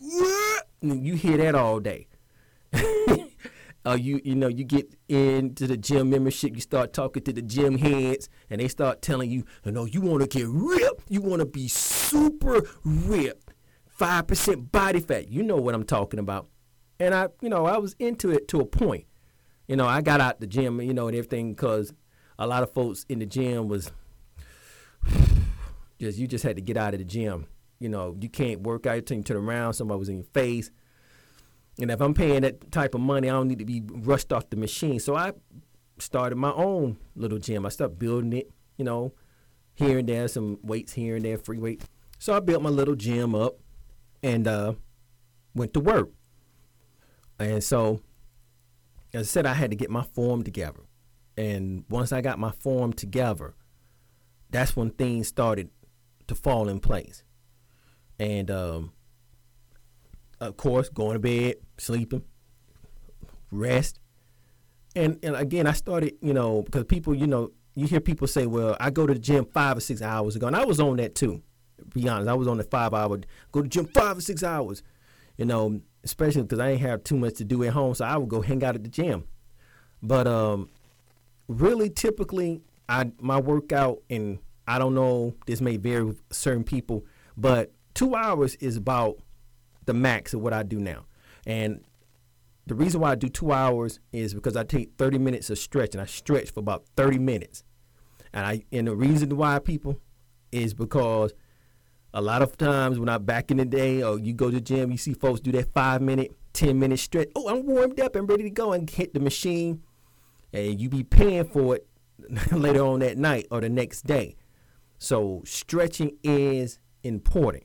And 0.80 1.06
you 1.06 1.14
hear 1.14 1.36
that 1.36 1.54
all 1.54 1.78
day. 1.78 2.08
uh, 3.84 3.92
you 4.00 4.22
you 4.24 4.34
know 4.34 4.48
you 4.48 4.64
get 4.64 4.94
into 5.10 5.66
the 5.66 5.76
gym 5.76 6.08
membership, 6.08 6.54
you 6.54 6.62
start 6.62 6.94
talking 6.94 7.22
to 7.24 7.34
the 7.34 7.42
gym 7.42 7.76
heads, 7.76 8.30
and 8.48 8.58
they 8.58 8.68
start 8.68 9.02
telling 9.02 9.30
you, 9.30 9.44
you 9.62 9.72
know, 9.72 9.84
you 9.84 10.00
want 10.00 10.22
to 10.22 10.26
get 10.38 10.48
ripped, 10.48 11.02
you 11.10 11.20
want 11.20 11.40
to 11.40 11.46
be 11.46 11.68
super 11.68 12.62
ripped, 12.82 13.41
five 13.92 14.26
percent 14.26 14.72
body 14.72 15.00
fat. 15.00 15.28
You 15.28 15.42
know 15.42 15.56
what 15.56 15.74
I'm 15.74 15.84
talking 15.84 16.20
about. 16.20 16.48
And 16.98 17.14
I, 17.14 17.28
you 17.40 17.48
know, 17.48 17.66
I 17.66 17.78
was 17.78 17.94
into 17.98 18.30
it 18.30 18.48
to 18.48 18.60
a 18.60 18.66
point. 18.66 19.06
You 19.66 19.76
know, 19.76 19.86
I 19.86 20.02
got 20.02 20.20
out 20.20 20.40
the 20.40 20.46
gym, 20.46 20.80
you 20.80 20.92
know, 20.94 21.08
and 21.08 21.16
everything 21.16 21.54
because 21.54 21.92
a 22.38 22.46
lot 22.46 22.62
of 22.62 22.72
folks 22.72 23.06
in 23.08 23.18
the 23.18 23.26
gym 23.26 23.68
was 23.68 23.90
just 25.98 26.18
you 26.18 26.26
just 26.26 26.44
had 26.44 26.56
to 26.56 26.62
get 26.62 26.76
out 26.76 26.94
of 26.94 26.98
the 26.98 27.04
gym. 27.04 27.46
You 27.78 27.88
know, 27.88 28.16
you 28.20 28.28
can't 28.28 28.62
work 28.62 28.86
out, 28.86 29.10
you 29.10 29.22
turn 29.22 29.36
around, 29.36 29.74
somebody 29.74 29.98
was 29.98 30.08
in 30.08 30.16
your 30.16 30.24
face 30.32 30.70
and 31.78 31.90
if 31.90 32.00
I'm 32.00 32.14
paying 32.14 32.42
that 32.42 32.70
type 32.70 32.94
of 32.94 33.00
money, 33.00 33.28
I 33.28 33.32
don't 33.32 33.48
need 33.48 33.58
to 33.60 33.64
be 33.64 33.82
rushed 33.86 34.32
off 34.32 34.50
the 34.50 34.56
machine. 34.56 35.00
So 35.00 35.16
I 35.16 35.32
started 35.98 36.36
my 36.36 36.52
own 36.52 36.98
little 37.16 37.38
gym. 37.38 37.64
I 37.64 37.70
started 37.70 37.98
building 37.98 38.32
it, 38.34 38.50
you 38.76 38.84
know, 38.84 39.14
here 39.74 39.98
and 39.98 40.08
there, 40.08 40.28
some 40.28 40.58
weights 40.62 40.92
here 40.92 41.16
and 41.16 41.24
there, 41.24 41.38
free 41.38 41.58
weight. 41.58 41.82
So 42.18 42.34
I 42.34 42.40
built 42.40 42.62
my 42.62 42.70
little 42.70 42.94
gym 42.94 43.34
up 43.34 43.56
and 44.22 44.46
uh, 44.46 44.74
went 45.54 45.74
to 45.74 45.80
work. 45.80 46.10
And 47.38 47.62
so, 47.62 48.00
as 49.12 49.28
I 49.28 49.30
said, 49.30 49.46
I 49.46 49.54
had 49.54 49.70
to 49.70 49.76
get 49.76 49.90
my 49.90 50.02
form 50.02 50.42
together. 50.44 50.80
And 51.36 51.84
once 51.88 52.12
I 52.12 52.20
got 52.20 52.38
my 52.38 52.50
form 52.50 52.92
together, 52.92 53.54
that's 54.50 54.76
when 54.76 54.90
things 54.90 55.28
started 55.28 55.70
to 56.28 56.34
fall 56.34 56.68
in 56.68 56.78
place. 56.78 57.24
And 58.18 58.50
um, 58.50 58.92
of 60.40 60.56
course, 60.56 60.88
going 60.88 61.14
to 61.14 61.18
bed, 61.18 61.56
sleeping, 61.78 62.22
rest. 63.50 63.98
And 64.94 65.18
and 65.22 65.34
again, 65.34 65.66
I 65.66 65.72
started, 65.72 66.14
you 66.20 66.34
know, 66.34 66.62
because 66.62 66.84
people, 66.84 67.14
you 67.14 67.26
know, 67.26 67.50
you 67.74 67.86
hear 67.86 68.00
people 68.00 68.26
say, 68.26 68.46
"Well, 68.46 68.76
I 68.78 68.90
go 68.90 69.06
to 69.06 69.14
the 69.14 69.18
gym 69.18 69.46
five 69.46 69.78
or 69.78 69.80
six 69.80 70.02
hours 70.02 70.36
ago," 70.36 70.46
and 70.46 70.56
I 70.56 70.64
was 70.64 70.80
on 70.80 70.96
that 70.98 71.14
too. 71.14 71.42
Be 71.94 72.08
honest, 72.08 72.28
I 72.28 72.34
was 72.34 72.48
on 72.48 72.58
the 72.58 72.64
five 72.64 72.94
hour 72.94 73.20
go 73.50 73.62
to 73.62 73.68
gym 73.68 73.86
five 73.86 74.18
or 74.18 74.20
six 74.20 74.42
hours, 74.42 74.82
you 75.36 75.44
know, 75.44 75.80
especially 76.04 76.42
because 76.42 76.58
I 76.58 76.70
ain't 76.70 76.80
have 76.80 77.04
too 77.04 77.16
much 77.16 77.34
to 77.34 77.44
do 77.44 77.62
at 77.64 77.72
home, 77.72 77.94
so 77.94 78.04
I 78.04 78.16
would 78.16 78.28
go 78.28 78.40
hang 78.42 78.64
out 78.64 78.74
at 78.74 78.82
the 78.82 78.90
gym. 78.90 79.24
But 80.02 80.26
um, 80.26 80.68
really, 81.48 81.90
typically, 81.90 82.62
I 82.88 83.12
my 83.20 83.40
workout, 83.40 84.02
and 84.10 84.38
I 84.66 84.78
don't 84.78 84.94
know, 84.94 85.34
this 85.46 85.60
may 85.60 85.76
vary 85.76 86.04
with 86.04 86.22
certain 86.30 86.64
people, 86.64 87.04
but 87.36 87.72
two 87.94 88.14
hours 88.14 88.54
is 88.56 88.76
about 88.76 89.16
the 89.84 89.94
max 89.94 90.34
of 90.34 90.40
what 90.40 90.52
I 90.52 90.62
do 90.62 90.78
now. 90.78 91.06
And 91.46 91.84
the 92.66 92.74
reason 92.74 93.00
why 93.00 93.10
I 93.10 93.14
do 93.16 93.28
two 93.28 93.52
hours 93.52 93.98
is 94.12 94.34
because 94.34 94.56
I 94.56 94.64
take 94.64 94.92
30 94.96 95.18
minutes 95.18 95.50
of 95.50 95.58
stretch 95.58 95.94
and 95.94 96.00
I 96.00 96.06
stretch 96.06 96.50
for 96.50 96.60
about 96.60 96.84
30 96.96 97.18
minutes. 97.18 97.64
And 98.32 98.46
I 98.46 98.64
and 98.72 98.86
the 98.86 98.96
reason 98.96 99.36
why 99.36 99.58
people 99.58 100.00
is 100.52 100.74
because 100.74 101.32
a 102.14 102.20
lot 102.20 102.42
of 102.42 102.56
times 102.56 102.98
when 102.98 103.08
I'm 103.08 103.24
back 103.24 103.50
in 103.50 103.56
the 103.56 103.64
day 103.64 104.02
or 104.02 104.18
you 104.18 104.32
go 104.34 104.50
to 104.50 104.56
the 104.56 104.60
gym, 104.60 104.90
you 104.90 104.98
see 104.98 105.14
folks 105.14 105.40
do 105.40 105.52
that 105.52 105.72
five 105.72 106.02
minute, 106.02 106.32
10 106.52 106.78
minute 106.78 106.98
stretch. 106.98 107.28
Oh, 107.34 107.48
I'm 107.48 107.66
warmed 107.66 108.00
up 108.00 108.16
and 108.16 108.28
ready 108.28 108.42
to 108.44 108.50
go 108.50 108.72
and 108.72 108.88
hit 108.88 109.14
the 109.14 109.20
machine. 109.20 109.82
And 110.52 110.78
you 110.78 110.90
be 110.90 111.02
paying 111.02 111.44
for 111.44 111.76
it 111.76 111.86
later 112.52 112.84
on 112.84 113.00
that 113.00 113.16
night 113.16 113.46
or 113.50 113.60
the 113.60 113.70
next 113.70 114.02
day. 114.02 114.36
So 114.98 115.42
stretching 115.46 116.18
is 116.22 116.78
important. 117.02 117.64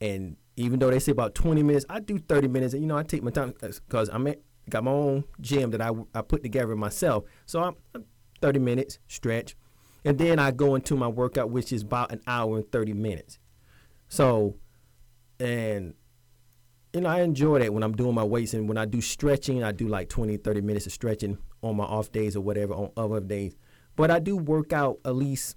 And 0.00 0.36
even 0.56 0.78
though 0.78 0.90
they 0.90 0.98
say 0.98 1.12
about 1.12 1.34
20 1.34 1.62
minutes, 1.62 1.84
I 1.90 2.00
do 2.00 2.18
30 2.18 2.48
minutes. 2.48 2.72
And, 2.72 2.82
you 2.82 2.88
know, 2.88 2.96
I 2.96 3.02
take 3.02 3.22
my 3.22 3.30
time 3.30 3.54
because 3.60 4.08
I'm 4.08 4.26
at, 4.28 4.40
got 4.70 4.84
my 4.84 4.90
own 4.90 5.24
gym 5.40 5.70
that 5.72 5.82
I, 5.82 5.90
I 6.14 6.22
put 6.22 6.42
together 6.42 6.74
myself. 6.74 7.24
So 7.44 7.62
I'm, 7.62 7.74
I'm 7.94 8.04
30 8.40 8.60
minutes 8.60 8.98
stretch. 9.08 9.56
And 10.04 10.16
then 10.16 10.38
I 10.38 10.52
go 10.52 10.74
into 10.74 10.96
my 10.96 11.08
workout, 11.08 11.50
which 11.50 11.72
is 11.72 11.82
about 11.82 12.12
an 12.12 12.22
hour 12.26 12.56
and 12.56 12.72
30 12.72 12.94
minutes. 12.94 13.38
So, 14.08 14.56
and, 15.38 15.94
you 16.92 17.02
know, 17.02 17.08
I 17.08 17.20
enjoy 17.20 17.60
that 17.60 17.72
when 17.72 17.82
I'm 17.82 17.92
doing 17.94 18.14
my 18.14 18.24
weights. 18.24 18.54
And 18.54 18.68
when 18.68 18.78
I 18.78 18.84
do 18.84 19.00
stretching, 19.00 19.62
I 19.62 19.72
do 19.72 19.86
like 19.88 20.08
20, 20.08 20.36
30 20.38 20.60
minutes 20.62 20.86
of 20.86 20.92
stretching 20.92 21.38
on 21.62 21.76
my 21.76 21.84
off 21.84 22.10
days 22.10 22.36
or 22.36 22.40
whatever 22.40 22.74
on 22.74 22.90
other 22.96 23.20
days. 23.20 23.54
But 23.96 24.10
I 24.10 24.18
do 24.18 24.36
work 24.36 24.72
out 24.72 24.98
at 25.04 25.14
least 25.16 25.56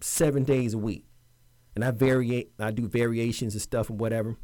seven 0.00 0.44
days 0.44 0.74
a 0.74 0.78
week. 0.78 1.04
And 1.74 1.84
I 1.84 1.90
vary 1.90 2.48
I 2.58 2.70
do 2.70 2.88
variations 2.88 3.54
and 3.54 3.60
stuff 3.60 3.90
and 3.90 4.00
whatever 4.00 4.36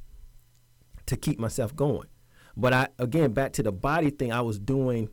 to 1.07 1.17
keep 1.17 1.39
myself 1.39 1.75
going. 1.75 2.09
But 2.57 2.75
I 2.75 2.89
again 2.99 3.33
back 3.33 3.55
to 3.55 3.63
the 3.63 3.73
body 3.73 4.11
thing, 4.11 4.33
I 4.33 4.43
was 4.43 4.59
doing 4.59 5.09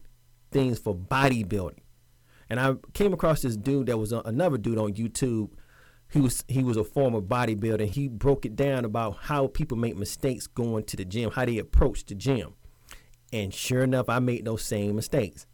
things 0.52 0.80
for 0.80 0.94
bodybuilding. 0.94 1.80
And 2.50 2.60
I 2.60 2.76
came 2.94 3.14
across 3.14 3.42
this 3.42 3.56
dude 3.56 3.88
that 3.88 3.98
was 3.98 4.12
a, 4.12 4.22
another 4.26 4.58
dude 4.58 4.78
on 4.78 4.94
YouTube. 4.94 5.52
He 6.12 6.20
was 6.20 6.44
he 6.48 6.64
was 6.64 6.76
a 6.76 6.84
former 6.84 7.22
bodybuilder. 7.22 7.88
He 7.88 8.08
broke 8.08 8.46
it 8.46 8.56
down 8.56 8.84
about 8.84 9.18
how 9.22 9.48
people 9.48 9.78
make 9.78 9.96
mistakes 9.96 10.48
going 10.48 10.86
to 10.86 10.98
the 10.98 11.06
gym, 11.06 11.32
how 11.32 11.46
they 11.46 11.60
approach 11.60 12.06
the 12.06 12.16
gym. 12.16 12.56
And 13.32 13.54
sure 13.54 13.84
enough, 13.84 14.10
I 14.10 14.20
made 14.20 14.46
those 14.46 14.64
same 14.64 14.96
mistakes. 14.96 15.46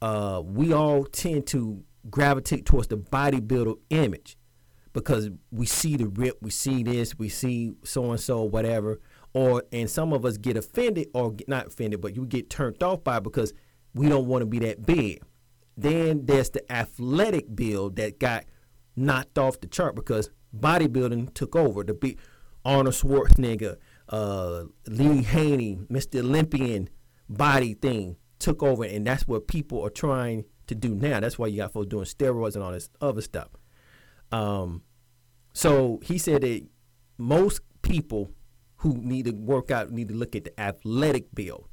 Uh, 0.00 0.42
we 0.44 0.72
all 0.72 1.04
tend 1.04 1.46
to 1.48 1.82
gravitate 2.08 2.66
towards 2.66 2.88
the 2.88 2.96
bodybuilder 2.96 3.74
image 3.90 4.38
because 4.92 5.30
we 5.50 5.66
see 5.66 5.96
the 5.96 6.06
rip, 6.06 6.38
we 6.40 6.50
see 6.50 6.82
this, 6.82 7.18
we 7.18 7.28
see 7.28 7.72
so 7.84 8.10
and 8.10 8.20
so, 8.20 8.42
whatever. 8.42 9.00
Or 9.32 9.64
and 9.72 9.90
some 9.90 10.12
of 10.12 10.24
us 10.24 10.36
get 10.36 10.56
offended 10.56 11.08
or 11.14 11.32
get, 11.32 11.48
not 11.48 11.66
offended, 11.66 12.00
but 12.00 12.14
you 12.14 12.26
get 12.26 12.48
turned 12.48 12.82
off 12.82 13.02
by 13.02 13.18
because 13.18 13.52
we 13.94 14.08
don't 14.08 14.26
want 14.26 14.42
to 14.42 14.46
be 14.46 14.60
that 14.60 14.86
big. 14.86 15.22
Then 15.76 16.26
there's 16.26 16.50
the 16.50 16.70
athletic 16.70 17.54
build 17.54 17.96
that 17.96 18.18
got 18.18 18.44
knocked 19.00 19.38
off 19.38 19.60
the 19.60 19.66
chart 19.66 19.94
because 19.96 20.30
bodybuilding 20.56 21.34
took 21.34 21.56
over. 21.56 21.82
The 21.82 21.94
big 21.94 22.18
Arnold 22.64 22.94
Schwarzenegger, 22.94 23.76
uh, 24.08 24.64
Lee 24.86 25.22
Haney, 25.22 25.78
Mr. 25.90 26.20
Olympian 26.20 26.88
body 27.28 27.74
thing 27.74 28.16
took 28.38 28.62
over, 28.62 28.84
and 28.84 29.06
that's 29.06 29.26
what 29.26 29.48
people 29.48 29.84
are 29.84 29.90
trying 29.90 30.44
to 30.66 30.74
do 30.74 30.94
now. 30.94 31.20
That's 31.20 31.38
why 31.38 31.46
you 31.46 31.58
got 31.58 31.72
folks 31.72 31.88
doing 31.88 32.04
steroids 32.04 32.54
and 32.54 32.62
all 32.62 32.72
this 32.72 32.90
other 33.00 33.22
stuff. 33.22 33.48
Um, 34.32 34.82
so 35.52 36.00
he 36.02 36.18
said 36.18 36.42
that 36.42 36.66
most 37.18 37.60
people 37.82 38.30
who 38.76 38.94
need 38.96 39.26
to 39.26 39.32
work 39.32 39.70
out 39.70 39.90
need 39.90 40.08
to 40.08 40.14
look 40.14 40.34
at 40.36 40.44
the 40.44 40.60
athletic 40.60 41.34
build, 41.34 41.68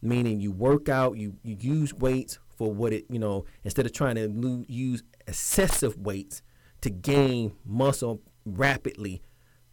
meaning 0.00 0.40
you 0.40 0.52
work 0.52 0.88
out, 0.88 1.16
you, 1.16 1.36
you 1.42 1.56
use 1.58 1.94
weights 1.94 2.38
for 2.56 2.72
what 2.72 2.92
it, 2.92 3.04
you 3.08 3.18
know, 3.18 3.44
instead 3.64 3.86
of 3.86 3.92
trying 3.92 4.16
to 4.16 4.64
use 4.68 5.02
excessive 5.26 5.96
weights 5.96 6.42
to 6.82 6.90
gain 6.90 7.52
muscle 7.64 8.20
rapidly, 8.44 9.22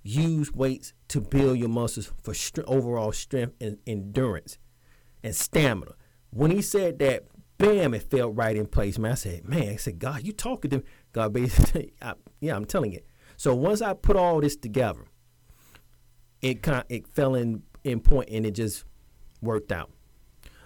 use 0.03 0.53
weights 0.53 0.93
to 1.09 1.21
build 1.21 1.57
your 1.57 1.69
muscles 1.69 2.11
for 2.23 2.33
overall 2.67 3.11
strength 3.11 3.55
and 3.59 3.77
endurance 3.85 4.57
and 5.23 5.35
stamina. 5.35 5.91
When 6.31 6.51
he 6.51 6.61
said 6.61 6.99
that, 6.99 7.25
bam, 7.57 7.93
it 7.93 8.03
felt 8.03 8.35
right 8.35 8.55
in 8.55 8.67
place, 8.67 8.97
man. 8.97 9.13
I 9.13 9.15
said, 9.15 9.47
man, 9.47 9.69
I 9.69 9.75
said, 9.75 9.99
God, 9.99 10.23
you 10.23 10.31
talking 10.31 10.71
to 10.71 10.83
God 11.11 11.33
basically, 11.33 11.93
I, 12.01 12.13
yeah, 12.39 12.55
I'm 12.55 12.65
telling 12.65 12.93
you. 12.93 13.01
So 13.37 13.55
once 13.55 13.81
I 13.81 13.93
put 13.93 14.15
all 14.15 14.41
this 14.41 14.55
together, 14.55 15.05
it 16.41 16.61
kind 16.61 16.79
of, 16.79 16.85
it 16.89 17.07
fell 17.07 17.35
in 17.35 17.63
in 17.83 17.99
point 18.01 18.29
and 18.29 18.45
it 18.45 18.51
just 18.51 18.83
worked 19.41 19.71
out. 19.71 19.89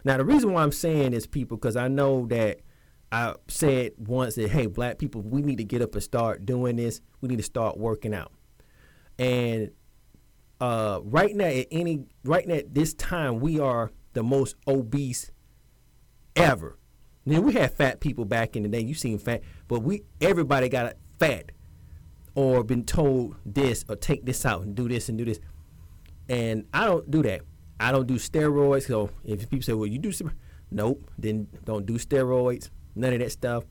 Now 0.03 0.17
the 0.17 0.25
reason 0.25 0.51
why 0.51 0.63
I'm 0.63 0.71
saying 0.71 1.11
this, 1.11 1.25
people, 1.25 1.57
because 1.57 1.75
I 1.75 1.87
know 1.87 2.25
that 2.27 2.59
I 3.13 3.35
said 3.47 3.91
once 3.97 4.33
that 4.35 4.49
hey, 4.49 4.65
black 4.65 4.97
people, 4.97 5.21
we 5.21 5.43
need 5.43 5.59
to 5.59 5.63
get 5.63 5.83
up 5.83 5.93
and 5.93 6.01
start 6.01 6.47
doing 6.47 6.77
this. 6.77 6.99
We 7.21 7.29
need 7.29 7.37
to 7.37 7.43
start 7.43 7.77
working 7.77 8.11
out. 8.11 8.31
And 9.19 9.69
uh, 10.59 10.99
right 11.03 11.35
now, 11.35 11.45
at 11.45 11.67
any 11.69 12.05
right 12.23 12.47
now 12.47 12.55
at 12.55 12.73
this 12.73 12.95
time, 12.95 13.39
we 13.39 13.59
are 13.59 13.91
the 14.13 14.23
most 14.23 14.55
obese 14.67 15.29
ever. 16.35 16.79
Now 17.23 17.39
we 17.41 17.53
had 17.53 17.75
fat 17.75 17.99
people 17.99 18.25
back 18.25 18.55
in 18.55 18.63
the 18.63 18.69
day. 18.69 18.79
You 18.79 18.95
seen 18.95 19.19
fat, 19.19 19.43
but 19.67 19.83
we 19.83 20.01
everybody 20.19 20.67
got 20.67 20.95
fat 21.19 21.51
or 22.33 22.63
been 22.63 22.83
told 22.83 23.35
this 23.45 23.85
or 23.87 23.95
take 23.95 24.25
this 24.25 24.43
out 24.43 24.63
and 24.63 24.73
do 24.73 24.89
this 24.89 25.07
and 25.07 25.19
do 25.19 25.25
this. 25.25 25.39
And 26.27 26.65
I 26.73 26.85
don't 26.85 27.11
do 27.11 27.21
that. 27.21 27.41
I 27.79 27.91
don't 27.91 28.07
do 28.07 28.15
steroids. 28.15 28.87
So 28.87 29.11
if 29.23 29.47
people 29.51 29.61
say, 29.61 29.73
"Well, 29.73 29.85
you 29.85 29.99
do," 29.99 30.11
nope. 30.71 31.11
Then 31.19 31.47
don't 31.63 31.85
do 31.85 31.99
steroids. 31.99 32.71
None 32.95 33.13
of 33.13 33.19
that 33.19 33.31
stuff. 33.31 33.63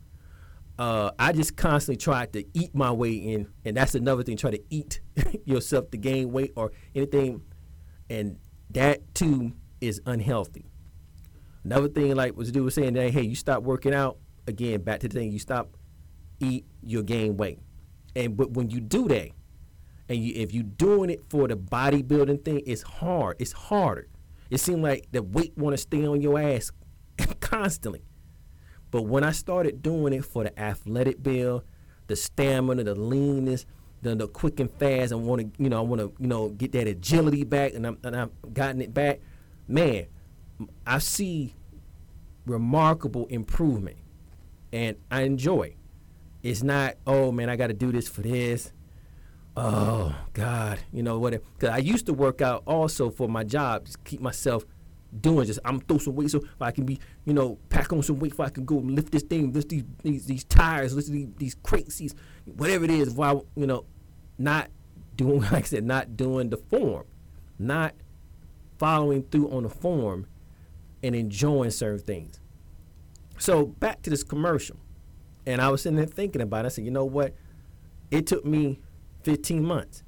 Uh, 0.79 1.11
I 1.19 1.33
just 1.33 1.57
constantly 1.57 1.99
try 1.99 2.26
to 2.26 2.45
eat 2.55 2.75
my 2.75 2.91
way 2.91 3.12
in, 3.12 3.49
and 3.64 3.76
that's 3.76 3.95
another 3.95 4.23
thing. 4.23 4.37
Try 4.37 4.52
to 4.52 4.62
eat 4.71 5.00
yourself 5.45 5.91
to 5.91 5.99
gain 5.99 6.33
weight 6.33 6.52
or 6.57 6.73
anything, 6.95 7.43
and 8.09 8.38
that 8.71 9.14
too 9.14 9.52
is 9.81 10.00
unhealthy. 10.07 10.67
Another 11.64 11.88
thing, 11.88 12.14
like 12.17 12.37
was 12.37 12.50
dude 12.50 12.64
was 12.64 12.75
saying 12.75 12.95
that, 12.95 13.11
hey, 13.11 13.23
you 13.23 13.35
stop 13.35 13.62
working 13.62 13.95
out 13.95 14.19
again. 14.47 14.83
Back 14.83 15.00
to 15.00 15.09
the 15.09 15.14
thing, 15.14 15.31
you 15.31 15.38
stop 15.38 15.76
eat, 16.41 16.64
you'll 16.83 17.02
gain 17.02 17.37
weight. 17.37 17.61
And 18.17 18.37
but 18.37 18.52
when 18.52 18.71
you 18.71 18.81
do 18.81 19.09
that, 19.09 19.31
and 20.09 20.19
you, 20.19 20.35
if 20.35 20.52
you're 20.52 20.64
doing 20.64 21.11
it 21.11 21.23
for 21.29 21.49
the 21.49 21.57
bodybuilding 21.57 22.45
thing, 22.45 22.62
it's 22.67 22.83
hard. 22.83 23.37
It's 23.38 23.52
harder. 23.52 24.09
It 24.50 24.59
seems 24.59 24.81
like 24.81 25.07
the 25.12 25.23
weight 25.23 25.57
want 25.57 25.75
to 25.75 25.79
stay 25.79 26.07
on 26.07 26.21
your 26.21 26.38
ass 26.38 26.71
constantly. 27.41 28.02
But 28.92 29.06
when 29.06 29.25
I 29.25 29.32
started 29.32 29.82
doing 29.82 30.12
it 30.12 30.25
for 30.25 30.44
the 30.44 30.56
athletic 30.61 31.22
build, 31.22 31.64
the 32.06 32.14
stamina, 32.14 32.84
the 32.84 32.94
leanness, 32.94 33.64
the, 34.02 34.14
the 34.14 34.28
quick 34.28 34.61
and 34.61 34.70
fast, 34.70 35.12
I 35.12 35.16
want 35.16 35.40
to, 35.40 35.62
you 35.62 35.70
know, 35.70 35.78
I 35.78 35.80
want 35.80 36.00
to, 36.02 36.12
you 36.20 36.26
know, 36.28 36.50
get 36.50 36.72
that 36.72 36.87
agility 36.87 37.42
back, 37.42 37.72
and 37.72 37.87
I'm, 37.87 37.99
and 38.04 38.14
I've 38.14 38.30
gotten 38.52 38.82
it 38.82 38.92
back. 38.92 39.20
Man, 39.66 40.06
I 40.87 40.99
see 40.99 41.54
remarkable 42.44 43.26
improvement, 43.26 43.96
and 44.72 44.96
I 45.11 45.22
enjoy. 45.22 45.75
It's 46.42 46.62
not, 46.62 46.96
oh 47.06 47.32
man, 47.32 47.49
I 47.49 47.56
got 47.56 47.68
to 47.68 47.75
do 47.75 47.92
this 47.92 48.08
for 48.08 48.20
this. 48.20 48.72
Oh 49.56 50.14
God, 50.34 50.80
you 50.92 51.02
know 51.02 51.18
what? 51.18 51.32
Because 51.32 51.70
I 51.70 51.78
used 51.78 52.06
to 52.06 52.12
work 52.12 52.42
out 52.42 52.62
also 52.66 53.08
for 53.08 53.26
my 53.28 53.44
job, 53.44 53.87
just 53.87 54.04
keep 54.04 54.20
myself 54.20 54.66
doing. 55.21 55.47
Just 55.47 55.61
I'm 55.64 55.81
throw 55.81 55.99
some 55.99 56.14
weight 56.14 56.31
so 56.31 56.42
I 56.61 56.71
can 56.71 56.85
be, 56.85 56.99
you 57.25 57.35
know, 57.35 57.59
pack 57.69 57.92
on 57.92 58.02
some 58.02 58.19
weight, 58.19 58.37
so 58.37 58.45
I 58.45 58.50
can 58.50 58.64
go 58.64 58.76
lift 58.76 59.12
this 59.12 59.23
thing, 59.23 59.52
lift 59.52 59.69
these 59.69 59.85
these, 60.02 60.26
these 60.26 60.45
tires, 60.45 60.95
lift 60.95 61.09
these, 61.09 61.28
these 61.37 61.54
crates, 61.62 61.97
these 61.99 62.14
whatever 62.45 62.85
it 62.85 62.90
is. 62.90 63.11
While 63.11 63.47
you 63.57 63.66
know, 63.66 63.85
not 64.38 64.71
doing 65.16 65.40
like 65.52 65.52
I 65.52 65.61
said, 65.62 65.85
not 65.85 66.16
doing 66.16 66.50
the 66.50 66.57
form, 66.57 67.04
not 67.59 67.95
following 68.78 69.23
through 69.25 69.50
on 69.50 69.64
the 69.64 69.69
form, 69.69 70.26
and 71.02 71.14
enjoying 71.14 71.71
certain 71.71 72.00
things. 72.00 72.40
So 73.38 73.66
back 73.66 74.02
to 74.02 74.11
this 74.11 74.23
commercial, 74.23 74.76
and 75.47 75.61
I 75.61 75.69
was 75.69 75.83
sitting 75.83 75.97
there 75.97 76.07
thinking 76.07 76.42
about 76.42 76.64
it. 76.64 76.66
I 76.66 76.69
said, 76.71 76.85
you 76.85 76.90
know 76.90 77.04
what? 77.04 77.35
It 78.11 78.26
took 78.26 78.45
me 78.45 78.81
15 79.23 79.64
months, 79.64 80.02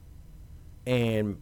and 0.87 1.41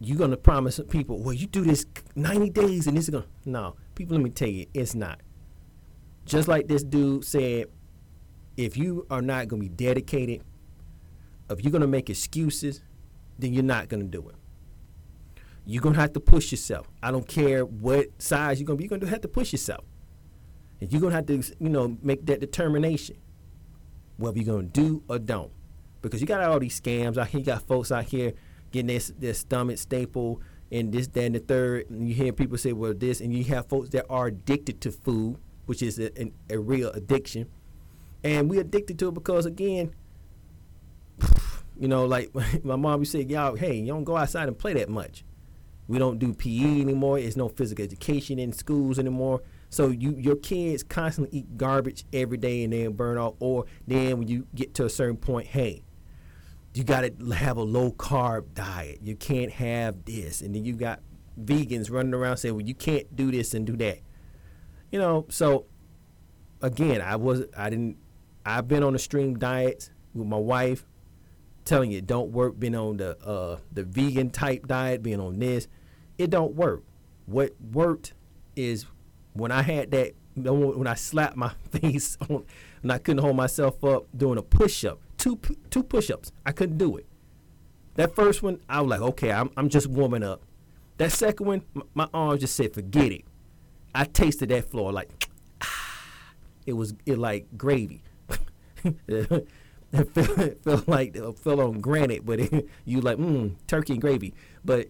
you're 0.00 0.18
gonna 0.18 0.36
promise 0.36 0.80
people, 0.88 1.22
well, 1.22 1.34
you 1.34 1.46
do 1.46 1.62
this 1.62 1.84
90 2.16 2.50
days, 2.50 2.86
and 2.86 2.96
this 2.96 3.04
is 3.04 3.10
gonna 3.10 3.26
no. 3.44 3.76
People, 3.94 4.16
let 4.16 4.22
me 4.22 4.30
tell 4.30 4.48
you, 4.48 4.66
it's 4.74 4.94
not. 4.94 5.20
Just 6.24 6.48
like 6.48 6.68
this 6.68 6.82
dude 6.82 7.24
said, 7.24 7.66
if 8.56 8.76
you 8.76 9.06
are 9.10 9.22
not 9.22 9.48
gonna 9.48 9.60
be 9.60 9.68
dedicated, 9.68 10.42
if 11.48 11.62
you're 11.62 11.72
gonna 11.72 11.86
make 11.86 12.08
excuses, 12.08 12.82
then 13.38 13.52
you're 13.52 13.62
not 13.62 13.88
gonna 13.88 14.04
do 14.04 14.28
it 14.28 14.34
you're 15.70 15.82
gonna 15.82 15.98
have 15.98 16.12
to 16.14 16.20
push 16.20 16.50
yourself. 16.50 16.88
I 17.02 17.10
don't 17.10 17.26
care 17.26 17.64
what 17.64 18.08
size 18.20 18.58
you're 18.58 18.66
gonna 18.66 18.76
be. 18.76 18.84
You're 18.84 18.98
gonna 18.98 19.10
have 19.10 19.20
to 19.20 19.28
push 19.28 19.52
yourself, 19.52 19.84
and 20.80 20.90
you're 20.92 21.00
gonna 21.00 21.14
have 21.14 21.26
to, 21.26 21.42
you 21.60 21.68
know, 21.68 21.96
make 22.02 22.26
that 22.26 22.40
determination 22.40 23.16
whether 24.16 24.36
you're 24.38 24.54
gonna 24.54 24.66
do 24.66 25.02
or 25.08 25.18
don't, 25.18 25.52
because 26.02 26.20
you 26.20 26.26
got 26.26 26.42
all 26.42 26.58
these 26.58 26.78
scams 26.80 27.16
out 27.16 27.28
here. 27.28 27.40
You 27.40 27.46
got 27.46 27.62
folks 27.62 27.92
out 27.92 28.04
here 28.04 28.32
getting 28.70 28.86
their, 28.88 29.00
their 29.18 29.34
stomach 29.34 29.78
staple 29.78 30.40
and 30.72 30.92
this, 30.92 31.08
that, 31.08 31.24
and 31.24 31.34
the 31.34 31.40
third. 31.40 31.90
And 31.90 32.08
you 32.08 32.14
hear 32.14 32.32
people 32.32 32.58
say, 32.58 32.72
"Well, 32.72 32.94
this," 32.94 33.20
and 33.20 33.32
you 33.32 33.44
have 33.44 33.68
folks 33.68 33.90
that 33.90 34.06
are 34.08 34.28
addicted 34.28 34.80
to 34.82 34.92
food, 34.92 35.38
which 35.66 35.82
is 35.82 35.98
a, 35.98 36.22
a, 36.22 36.32
a 36.50 36.58
real 36.58 36.90
addiction, 36.90 37.48
and 38.22 38.48
we 38.48 38.58
addicted 38.58 38.98
to 39.00 39.08
it 39.08 39.14
because 39.14 39.46
again. 39.46 39.94
You 41.78 41.88
know, 41.88 42.04
like 42.04 42.30
my 42.62 42.76
mom 42.76 43.00
used 43.00 43.12
to 43.12 43.18
say, 43.18 43.24
y'all, 43.24 43.56
hey, 43.56 43.76
you 43.76 43.86
don't 43.86 44.04
go 44.04 44.14
outside 44.14 44.48
and 44.48 44.58
play 44.58 44.74
that 44.74 44.90
much. 44.90 45.24
We 45.88 45.98
don't 45.98 46.18
do 46.18 46.34
PE 46.34 46.82
anymore. 46.82 47.18
There's 47.18 47.38
no 47.38 47.48
physical 47.48 47.82
education 47.82 48.38
in 48.38 48.52
schools 48.52 48.98
anymore. 48.98 49.42
So 49.70 49.88
you 49.88 50.14
your 50.16 50.36
kids 50.36 50.82
constantly 50.82 51.38
eat 51.38 51.56
garbage 51.56 52.04
every 52.12 52.36
day 52.36 52.62
and 52.64 52.72
then 52.72 52.92
burn 52.92 53.18
off. 53.18 53.34
Or 53.40 53.64
then 53.86 54.18
when 54.18 54.28
you 54.28 54.46
get 54.54 54.74
to 54.74 54.84
a 54.84 54.90
certain 54.90 55.16
point, 55.16 55.48
hey, 55.48 55.82
you 56.74 56.84
got 56.84 57.00
to 57.00 57.30
have 57.32 57.56
a 57.56 57.62
low 57.62 57.90
carb 57.92 58.54
diet. 58.54 59.00
You 59.02 59.16
can't 59.16 59.50
have 59.52 60.04
this, 60.04 60.40
and 60.40 60.54
then 60.54 60.64
you 60.64 60.74
got 60.74 61.00
vegans 61.42 61.90
running 61.90 62.14
around 62.14 62.36
saying, 62.36 62.54
"Well, 62.54 62.66
you 62.66 62.74
can't 62.74 63.14
do 63.14 63.30
this 63.30 63.54
and 63.54 63.66
do 63.66 63.76
that." 63.78 64.00
You 64.92 64.98
know, 64.98 65.26
so 65.28 65.66
again, 66.62 67.00
I 67.00 67.16
was 67.16 67.44
I 67.56 67.70
didn't 67.70 67.96
I've 68.44 68.68
been 68.68 68.82
on 68.82 68.94
extreme 68.94 69.38
diet 69.38 69.90
with 70.14 70.26
my 70.26 70.36
wife, 70.36 70.84
telling 71.64 71.90
you 71.90 71.98
it 71.98 72.06
don't 72.06 72.30
work. 72.30 72.58
Been 72.58 72.74
on 72.74 72.98
the 72.98 73.18
uh, 73.24 73.58
the 73.72 73.84
vegan 73.84 74.30
type 74.30 74.66
diet, 74.66 75.02
being 75.02 75.20
on 75.20 75.38
this, 75.38 75.68
it 76.18 76.30
don't 76.30 76.54
work. 76.54 76.82
What 77.26 77.54
worked 77.72 78.14
is 78.56 78.86
when 79.32 79.50
I 79.50 79.62
had 79.62 79.90
that 79.90 80.14
when 80.36 80.86
I 80.86 80.94
slapped 80.94 81.36
my 81.36 81.52
face 81.70 82.16
on 82.28 82.44
and 82.82 82.92
I 82.92 82.98
couldn't 82.98 83.22
hold 83.22 83.36
myself 83.36 83.82
up 83.84 84.06
doing 84.16 84.38
a 84.38 84.42
push 84.42 84.84
up, 84.84 85.00
two 85.20 85.38
two 85.68 85.82
push 85.82 86.10
ups. 86.10 86.32
I 86.44 86.52
couldn't 86.52 86.78
do 86.78 86.96
it. 86.96 87.06
That 87.94 88.14
first 88.14 88.42
one, 88.42 88.60
I 88.68 88.80
was 88.80 88.90
like, 88.90 89.00
okay, 89.00 89.30
I'm 89.30 89.50
I'm 89.56 89.68
just 89.68 89.86
warming 89.86 90.22
up. 90.22 90.42
That 90.96 91.12
second 91.12 91.46
one, 91.46 91.62
my, 91.74 91.82
my 91.94 92.08
arms 92.12 92.40
just 92.40 92.56
said, 92.56 92.74
forget 92.74 93.12
it. 93.12 93.24
I 93.94 94.04
tasted 94.04 94.48
that 94.48 94.70
floor 94.70 94.92
like 94.92 95.28
it 96.66 96.72
was 96.72 96.94
it 97.06 97.18
like 97.18 97.46
gravy. 97.56 98.02
it, 99.08 99.46
felt, 100.14 100.38
it 100.38 100.64
felt 100.64 100.88
like 100.88 101.14
it 101.16 101.38
fell 101.38 101.60
on 101.60 101.80
granite, 101.80 102.24
but 102.24 102.40
it, 102.40 102.68
you 102.84 103.00
like 103.00 103.18
mm, 103.18 103.54
turkey 103.66 103.94
and 103.94 104.02
gravy. 104.02 104.34
But 104.64 104.88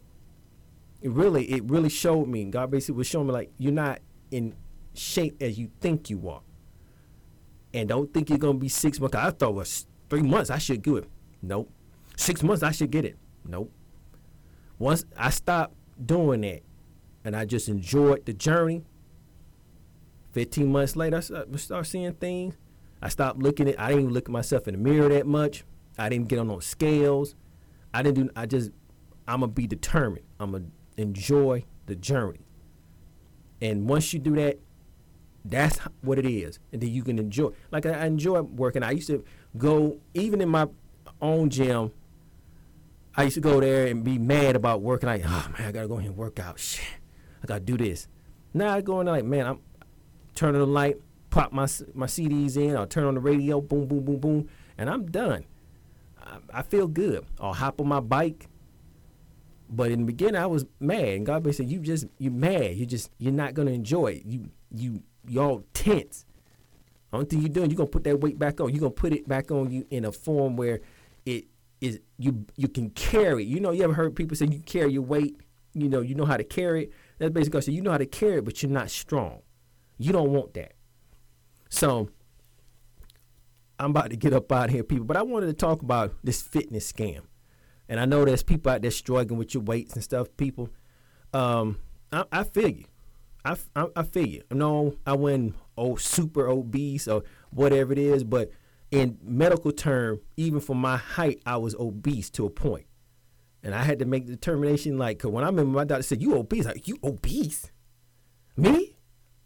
it 1.03 1.11
really 1.11 1.51
it 1.51 1.65
really 1.65 1.89
showed 1.89 2.29
me. 2.29 2.45
God 2.45 2.71
basically 2.71 2.99
was 2.99 3.07
showing 3.07 3.27
me 3.27 3.33
like 3.33 3.51
you're 3.59 3.73
not 3.73 4.01
in 4.31 4.55
shape 4.95 5.43
as 5.43 5.59
you 5.59 5.71
think 5.81 6.11
you 6.11 6.29
are, 6.29 6.43
and 7.75 7.89
don't 7.89 8.13
think 8.13 8.29
you're 8.29 8.39
gonna 8.39 8.59
be 8.59 8.69
six 8.69 9.01
months. 9.01 9.17
I 9.17 9.31
thought 9.31 9.55
was 9.55 9.87
three 10.11 10.23
months 10.23 10.51
I 10.51 10.59
should 10.59 10.83
do 10.83 10.97
it. 10.97 11.09
Nope. 11.41 11.71
Six 12.17 12.43
months 12.43 12.63
I 12.63 12.73
should 12.73 12.91
get 12.91 13.05
it. 13.05 13.17
Nope. 13.47 13.73
Once 14.79 15.05
I 15.17 15.31
stopped 15.31 15.75
doing 16.05 16.43
that, 16.43 16.63
and 17.25 17.37
I 17.37 17.45
just 17.45 17.69
enjoyed 17.69 18.25
the 18.27 18.33
journey 18.33 18.83
15 20.33 20.71
months 20.71 20.97
later, 20.97 21.17
I 21.19 21.57
start 21.57 21.87
seeing 21.87 22.13
things. 22.15 22.57
I 23.03 23.09
stopped 23.09 23.39
looking 23.41 23.69
at. 23.69 23.81
I 23.81 23.89
didn't 23.89 24.03
even 24.03 24.15
look 24.15 24.29
at 24.29 24.33
myself 24.33 24.69
in 24.69 24.75
the 24.75 24.79
mirror 24.79 25.09
that 25.09 25.27
much. 25.27 25.65
I 25.99 26.09
didn't 26.09 26.29
get 26.29 26.39
on 26.39 26.49
those 26.49 26.67
scales. 26.67 27.35
I 27.93 28.03
didn't 28.03 28.27
do. 28.27 28.33
I 28.37 28.47
just. 28.47 28.71
I'm 29.27 29.41
gonna 29.41 29.53
be 29.53 29.67
determined. 29.67 30.25
I'm 30.39 30.53
gonna 30.53 30.67
enjoy 30.97 31.65
the 31.87 31.95
journey. 31.95 32.41
And 33.61 33.89
once 33.89 34.13
you 34.13 34.19
do 34.19 34.35
that, 34.37 34.59
that's 35.45 35.79
what 36.03 36.19
it 36.19 36.27
is. 36.27 36.59
And 36.73 36.81
then 36.81 36.91
you 36.91 37.03
can 37.03 37.19
enjoy. 37.19 37.51
Like 37.71 37.87
I, 37.87 38.07
enjoy 38.07 38.41
working. 38.43 38.83
I 38.83 38.93
used 38.93 39.09
to 39.09 39.25
go 39.57 39.99
even 40.15 40.41
in 40.41 40.49
my 40.49 40.67
own 41.21 41.51
gym. 41.51 41.93
I 43.17 43.25
used 43.25 43.35
to 43.35 43.41
go 43.41 43.61
there 43.61 43.87
and 43.87 44.05
be 44.05 44.19
mad 44.19 44.57
about 44.57 44.83
working. 44.83 45.09
Like, 45.09 45.23
oh 45.25 45.53
man, 45.59 45.69
I 45.69 45.73
gotta 45.73 45.89
go 45.89 45.97
here 45.97 46.11
and 46.11 46.17
work 46.17 46.39
out. 46.39 46.59
Shit, 46.59 46.85
I 47.43 47.47
gotta 47.47 47.61
do 47.61 47.77
this. 47.77 48.07
Now 48.53 48.75
I 48.75 48.81
go 48.81 49.01
in 49.01 49.07
there 49.07 49.15
like, 49.17 49.25
man, 49.25 49.47
I'm 49.47 49.61
turning 50.35 50.61
the 50.61 50.67
light, 50.67 50.97
pop 51.31 51.53
my 51.53 51.67
my 51.95 52.07
CDs 52.07 52.57
in, 52.57 52.77
I'll 52.77 52.87
turn 52.87 53.05
on 53.05 53.15
the 53.15 53.21
radio, 53.21 53.61
boom, 53.61 53.87
boom, 53.87 54.05
boom, 54.05 54.19
boom, 54.19 54.49
and 54.79 54.89
I'm 54.89 55.07
done. 55.11 55.45
I, 56.21 56.39
I 56.53 56.63
feel 56.63 56.87
good. 56.87 57.25
I'll 57.41 57.55
hop 57.55 57.81
on 57.81 57.89
my 57.89 58.01
bike. 58.01 58.49
But 59.73 59.93
in 59.93 60.01
the 60.01 60.07
beginning, 60.07 60.37
I 60.37 60.47
was 60.47 60.65
mad, 60.81 61.05
and 61.05 61.25
God 61.25 61.45
basically 61.45 61.67
said, 61.67 61.73
"You 61.73 61.81
just 61.81 62.07
you're 62.19 62.33
mad. 62.33 62.75
You 62.75 62.87
just 62.87 63.11
you're 63.19 63.33
not 63.33 63.55
gonna 63.55 63.71
enjoy 63.71 64.09
it. 64.15 64.27
You 64.27 64.51
you 64.75 65.03
y'all 65.29 65.65
tense. 65.75 66.25
Only 67.13 67.27
thing 67.27 67.41
you're 67.41 67.49
doing, 67.49 67.71
you're 67.71 67.77
gonna 67.77 67.91
put 67.91 68.05
that 68.05 68.21
weight 68.21 68.39
back 68.39 68.61
on. 68.61 68.71
You're 68.71 68.81
gonna 68.81 68.91
put 68.91 69.13
it 69.13 69.27
back 69.27 69.51
on 69.51 69.71
you 69.71 69.87
in 69.91 70.05
a 70.05 70.13
form 70.13 70.57
where 70.57 70.81
it 71.27 71.47
is 71.81 72.01
you 72.19 72.47
you 72.57 72.69
can 72.69 72.91
carry. 72.91 73.45
You 73.45 73.61
know, 73.61 73.73
you 73.73 73.83
ever 73.83 73.95
heard 73.95 74.15
people 74.15 74.37
say 74.37 74.47
you 74.47 74.61
carry 74.61 74.93
your 74.93 75.03
weight. 75.03 75.37
You 75.73 75.89
know, 75.89 76.01
you 76.01 76.15
know 76.15 76.25
how 76.25 76.37
to 76.37 76.45
carry 76.45 76.85
it. 76.85 76.93
That's 77.19 77.33
basically 77.33 77.63
say 77.63 77.73
you 77.73 77.83
know 77.83 77.91
how 77.91 77.99
to 77.99 78.07
carry 78.07 78.39
it, 78.39 78.45
but 78.45 78.63
you're 78.63 78.71
not 78.71 78.91
strong. 78.91 79.43
You 79.99 80.13
don't 80.13 80.31
want 80.31 80.55
that. 80.55 80.73
So 81.69 82.09
I'm 83.79 83.91
about 83.91 84.11
to 84.11 84.17
get 84.17 84.33
up 84.33 84.53
out 84.53 84.71
here, 84.71 84.85
people. 84.85 85.07
But 85.07 85.17
I 85.17 85.23
wanted 85.23 85.47
to 85.47 85.53
talk 85.55 85.83
about 85.83 86.15
this 86.23 86.43
fitness 86.43 86.91
scam. 86.91 87.23
And 87.89 87.99
I 87.99 88.05
know 88.05 88.25
there's 88.25 88.43
people 88.43 88.71
out 88.71 88.83
there 88.83 88.91
struggling 88.91 89.39
with 89.39 89.55
your 89.55 89.63
weights 89.63 89.95
and 89.95 90.05
stuff. 90.05 90.29
People, 90.37 90.69
um, 91.33 91.79
I, 92.13 92.25
I 92.31 92.45
feel 92.45 92.69
you. 92.69 92.85
I, 93.45 93.57
I, 93.75 93.87
I 93.97 94.03
feel 94.03 94.27
you. 94.27 94.43
No, 94.51 94.97
I 95.07 95.15
went 95.15 95.55
oh 95.77 95.97
super 95.97 96.47
obese 96.49 97.09
or 97.09 97.23
whatever 97.51 97.93
it 97.93 97.99
is, 97.99 98.25
but 98.25 98.51
in 98.91 99.19
medical 99.23 99.73
term, 99.73 100.21
even 100.37 100.61
for 100.61 100.75
my 100.75 100.97
height, 100.97 101.41
I 101.47 101.57
was 101.57 101.75
obese 101.77 102.31
to 102.31 102.47
a 102.47 102.51
point. 102.51 102.87
And 103.63 103.75
I 103.75 103.83
had 103.83 103.99
to 103.99 104.05
make 104.05 104.27
the 104.27 104.33
determination, 104.33 104.99
like, 104.99 105.19
cause 105.19 105.31
when 105.31 105.45
I 105.45 105.49
remember 105.49 105.73
my 105.73 105.85
doctor 105.85 106.03
said, 106.03 106.23
"You 106.23 106.37
obese?" 106.37 106.65
Like, 106.65 106.89
you 106.89 106.99
obese? 107.05 107.71
Me? 108.57 108.97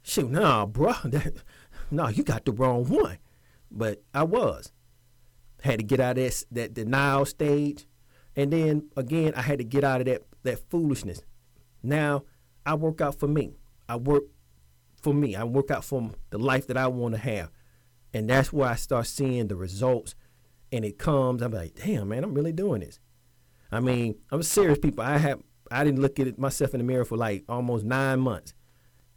Shoot, 0.02 0.30
nah, 0.30 0.66
bro. 0.66 0.94
That, 1.04 1.34
nah, 1.90 2.08
you 2.08 2.22
got 2.22 2.44
the 2.44 2.52
wrong 2.52 2.84
one. 2.84 3.18
But 3.70 4.02
I 4.12 4.24
was. 4.24 4.72
Had 5.62 5.78
to 5.78 5.84
get 5.84 5.98
out 6.00 6.18
of 6.18 6.24
that, 6.24 6.44
that 6.52 6.74
denial 6.74 7.24
stage. 7.24 7.86
And 8.36 8.52
then 8.52 8.90
again, 8.96 9.32
I 9.34 9.42
had 9.42 9.58
to 9.58 9.64
get 9.64 9.82
out 9.84 10.00
of 10.00 10.06
that, 10.06 10.22
that 10.42 10.70
foolishness. 10.70 11.22
Now, 11.82 12.24
I 12.66 12.74
work 12.74 13.00
out 13.00 13.18
for 13.18 13.28
me. 13.28 13.54
I 13.88 13.96
work 13.96 14.24
for 15.00 15.14
me. 15.14 15.36
I 15.36 15.44
work 15.44 15.70
out 15.70 15.84
for 15.84 16.10
the 16.30 16.38
life 16.38 16.66
that 16.68 16.76
I 16.76 16.86
want 16.86 17.14
to 17.14 17.20
have. 17.20 17.50
And 18.12 18.28
that's 18.28 18.52
where 18.52 18.68
I 18.68 18.76
start 18.76 19.06
seeing 19.06 19.48
the 19.48 19.56
results. 19.56 20.14
And 20.72 20.84
it 20.84 20.98
comes, 20.98 21.42
I'm 21.42 21.52
like, 21.52 21.74
damn, 21.74 22.08
man, 22.08 22.24
I'm 22.24 22.34
really 22.34 22.52
doing 22.52 22.80
this. 22.80 23.00
I 23.70 23.80
mean, 23.80 24.16
I'm 24.30 24.42
serious 24.42 24.78
people. 24.78 25.04
I 25.04 25.18
have 25.18 25.42
I 25.70 25.82
didn't 25.82 26.00
look 26.00 26.20
at 26.20 26.26
it 26.26 26.38
myself 26.38 26.74
in 26.74 26.78
the 26.78 26.84
mirror 26.84 27.04
for 27.04 27.16
like 27.16 27.44
almost 27.48 27.84
nine 27.84 28.20
months 28.20 28.54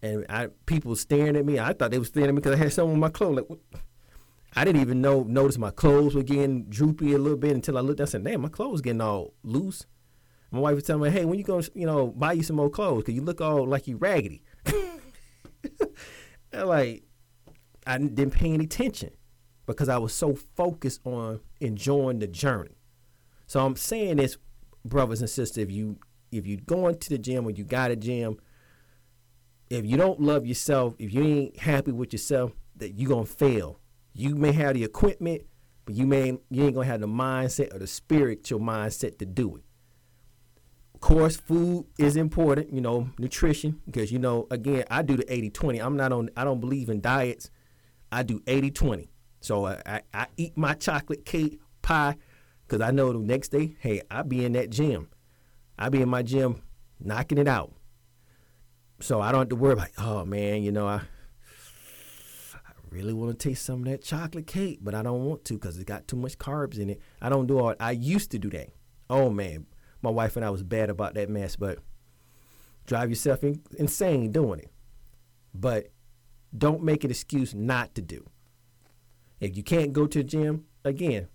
and 0.02 0.26
I 0.30 0.48
people 0.66 0.96
staring 0.96 1.36
at 1.36 1.46
me. 1.46 1.60
I 1.60 1.74
thought 1.74 1.92
they 1.92 2.00
were 2.00 2.06
staring 2.06 2.30
at 2.30 2.36
me 2.36 2.40
because 2.42 2.54
I 2.54 2.64
had 2.64 2.74
something 2.74 2.94
on 2.94 3.00
my 3.00 3.10
clothes. 3.10 3.38
Like, 3.38 3.50
what? 3.50 3.60
I 4.56 4.64
didn't 4.64 4.82
even 4.82 5.02
know 5.02 5.24
notice 5.24 5.58
my 5.58 5.72
clothes 5.72 6.16
were 6.16 6.24
getting 6.24 6.66
droopy 6.66 7.14
a 7.14 7.18
little 7.18 7.38
bit 7.38 7.52
until 7.52 7.78
I 7.78 7.82
looked. 7.82 8.02
I 8.02 8.06
said, 8.06 8.24
"Damn, 8.24 8.42
my 8.42 8.50
clothes 8.50 8.82
getting 8.82 9.02
all 9.02 9.34
loose." 9.44 9.86
My 10.52 10.60
wife 10.60 10.76
was 10.76 10.84
telling 10.86 11.04
me, 11.04 11.10
"Hey, 11.10 11.26
when 11.26 11.38
you 11.38 11.44
gonna, 11.44 11.68
you 11.74 11.86
know, 11.86 12.08
buy 12.08 12.34
you 12.34 12.44
some 12.44 12.56
more 12.56 12.70
clothes? 12.70 13.04
Cause 13.04 13.16
you 13.16 13.22
look 13.22 13.42
all 13.42 13.68
like 13.68 13.88
you 13.88 13.98
raggedy." 13.98 14.42
like, 16.54 17.04
I 17.86 17.98
didn't 17.98 18.32
pay 18.32 18.52
any 18.54 18.66
attention 18.66 19.12
because 19.66 19.90
I 19.90 19.98
was 19.98 20.14
so 20.14 20.36
focused 20.56 21.02
on 21.06 21.42
enjoying 21.60 22.20
the 22.20 22.28
journey. 22.28 22.78
So 23.48 23.66
I'm 23.66 23.76
saying 23.76 24.18
this, 24.18 24.38
brothers 24.84 25.22
and 25.22 25.30
sisters, 25.30 25.58
if 25.58 25.72
you 25.72 25.98
if 26.32 26.46
you 26.46 26.58
going 26.58 26.98
to 26.98 27.10
the 27.10 27.18
gym 27.18 27.48
or 27.48 27.52
you 27.52 27.64
got 27.64 27.92
a 27.92 27.96
gym, 27.96 28.38
if 29.70 29.86
you 29.86 29.98
don't 29.98 30.20
love 30.20 30.46
yourself, 30.46 30.96
if 31.00 31.14
you 31.14 31.24
ain't 31.24 31.58
happy 31.60 31.92
with 31.92 32.14
yourself, 32.14 32.52
that 32.78 32.92
you're 32.94 33.10
gonna 33.10 33.26
fail. 33.26 33.80
You 34.14 34.36
may 34.36 34.52
have 34.52 34.74
the 34.74 34.84
equipment, 34.84 35.44
but 35.86 35.96
you 35.96 36.06
may 36.06 36.38
you 36.50 36.66
ain't 36.66 36.76
gonna 36.76 36.88
have 36.88 37.02
the 37.02 37.08
mindset 37.08 37.74
or 37.74 37.80
the 37.80 37.88
spiritual 37.88 38.60
mindset 38.60 39.18
to 39.20 39.26
do 39.26 39.58
it. 39.58 39.64
Course, 41.00 41.38
food 41.38 41.86
is 41.98 42.16
important, 42.16 42.74
you 42.74 42.82
know, 42.82 43.10
nutrition, 43.18 43.82
because 43.86 44.12
you 44.12 44.20
know, 44.20 44.48
again, 44.52 44.84
I 44.90 45.02
do 45.04 45.16
the 45.16 45.26
80-20. 45.26 45.84
I'm 45.84 45.96
not 45.96 46.12
on 46.12 46.30
I 46.36 46.44
don't 46.44 46.60
believe 46.60 46.90
in 46.90 47.02
diets. 47.02 47.50
I 48.12 48.24
do 48.24 48.40
80-20. 48.42 49.08
So 49.40 49.68
I, 49.68 49.82
I, 49.86 50.02
I 50.14 50.28
eat 50.38 50.58
my 50.58 50.74
chocolate 50.74 51.26
cake 51.26 51.60
pie 51.82 52.16
because 52.66 52.82
I 52.82 52.92
know 52.92 53.14
the 53.14 53.20
next 53.20 53.50
day, 53.50 53.76
hey, 53.80 54.02
I 54.10 54.24
be 54.24 54.44
in 54.44 54.54
that 54.54 54.70
gym. 54.70 55.10
I 55.78 55.90
be 55.90 56.02
in 56.02 56.10
my 56.10 56.24
gym 56.24 56.64
knocking 57.00 57.38
it 57.38 57.48
out 57.48 57.74
so 59.00 59.22
I 59.22 59.32
don't 59.32 59.42
have 59.42 59.50
to 59.50 59.56
worry 59.56 59.74
about, 59.74 59.90
oh 59.98 60.26
man, 60.26 60.64
you 60.64 60.72
know, 60.72 60.88
I 60.88 61.02
I 62.56 62.60
really 62.90 63.14
want 63.14 63.38
to 63.38 63.50
taste 63.50 63.66
some 63.66 63.80
of 63.82 63.86
that 63.86 64.04
chocolate 64.04 64.48
cake, 64.48 64.80
but 64.82 64.96
I 64.96 65.04
don't 65.04 65.26
want 65.26 65.46
to 65.46 65.54
because 65.54 65.76
it's 65.76 65.86
got 65.86 66.08
too 66.08 66.16
much 66.16 66.38
carbs 66.38 66.80
in 66.80 66.90
it. 66.90 67.02
I 67.22 67.30
don't 67.30 67.48
do 67.48 67.60
all. 67.60 67.76
I 67.80 67.92
used 67.92 68.32
to 68.32 68.40
do 68.40 68.50
that. 68.52 68.70
Oh 69.10 69.30
man, 69.30 69.68
my 70.02 70.10
wife 70.10 70.36
and 70.36 70.46
I 70.46 70.50
was 70.50 70.64
bad 70.64 70.90
about 70.90 71.16
that 71.16 71.30
mess, 71.30 71.56
but 71.56 71.80
drive 72.86 73.10
yourself 73.10 73.44
in, 73.44 73.62
insane 73.78 74.32
doing 74.32 74.60
it. 74.60 74.72
But 75.54 75.90
don't 76.58 76.84
make 76.84 77.04
an 77.04 77.12
excuse 77.12 77.54
not 77.54 77.96
to 77.96 78.02
do. 78.02 78.26
If 79.40 79.56
you 79.56 79.64
can't 79.64 79.94
go 79.94 80.08
to 80.08 80.20
the 80.20 80.24
gym, 80.24 80.66
again, 80.84 81.28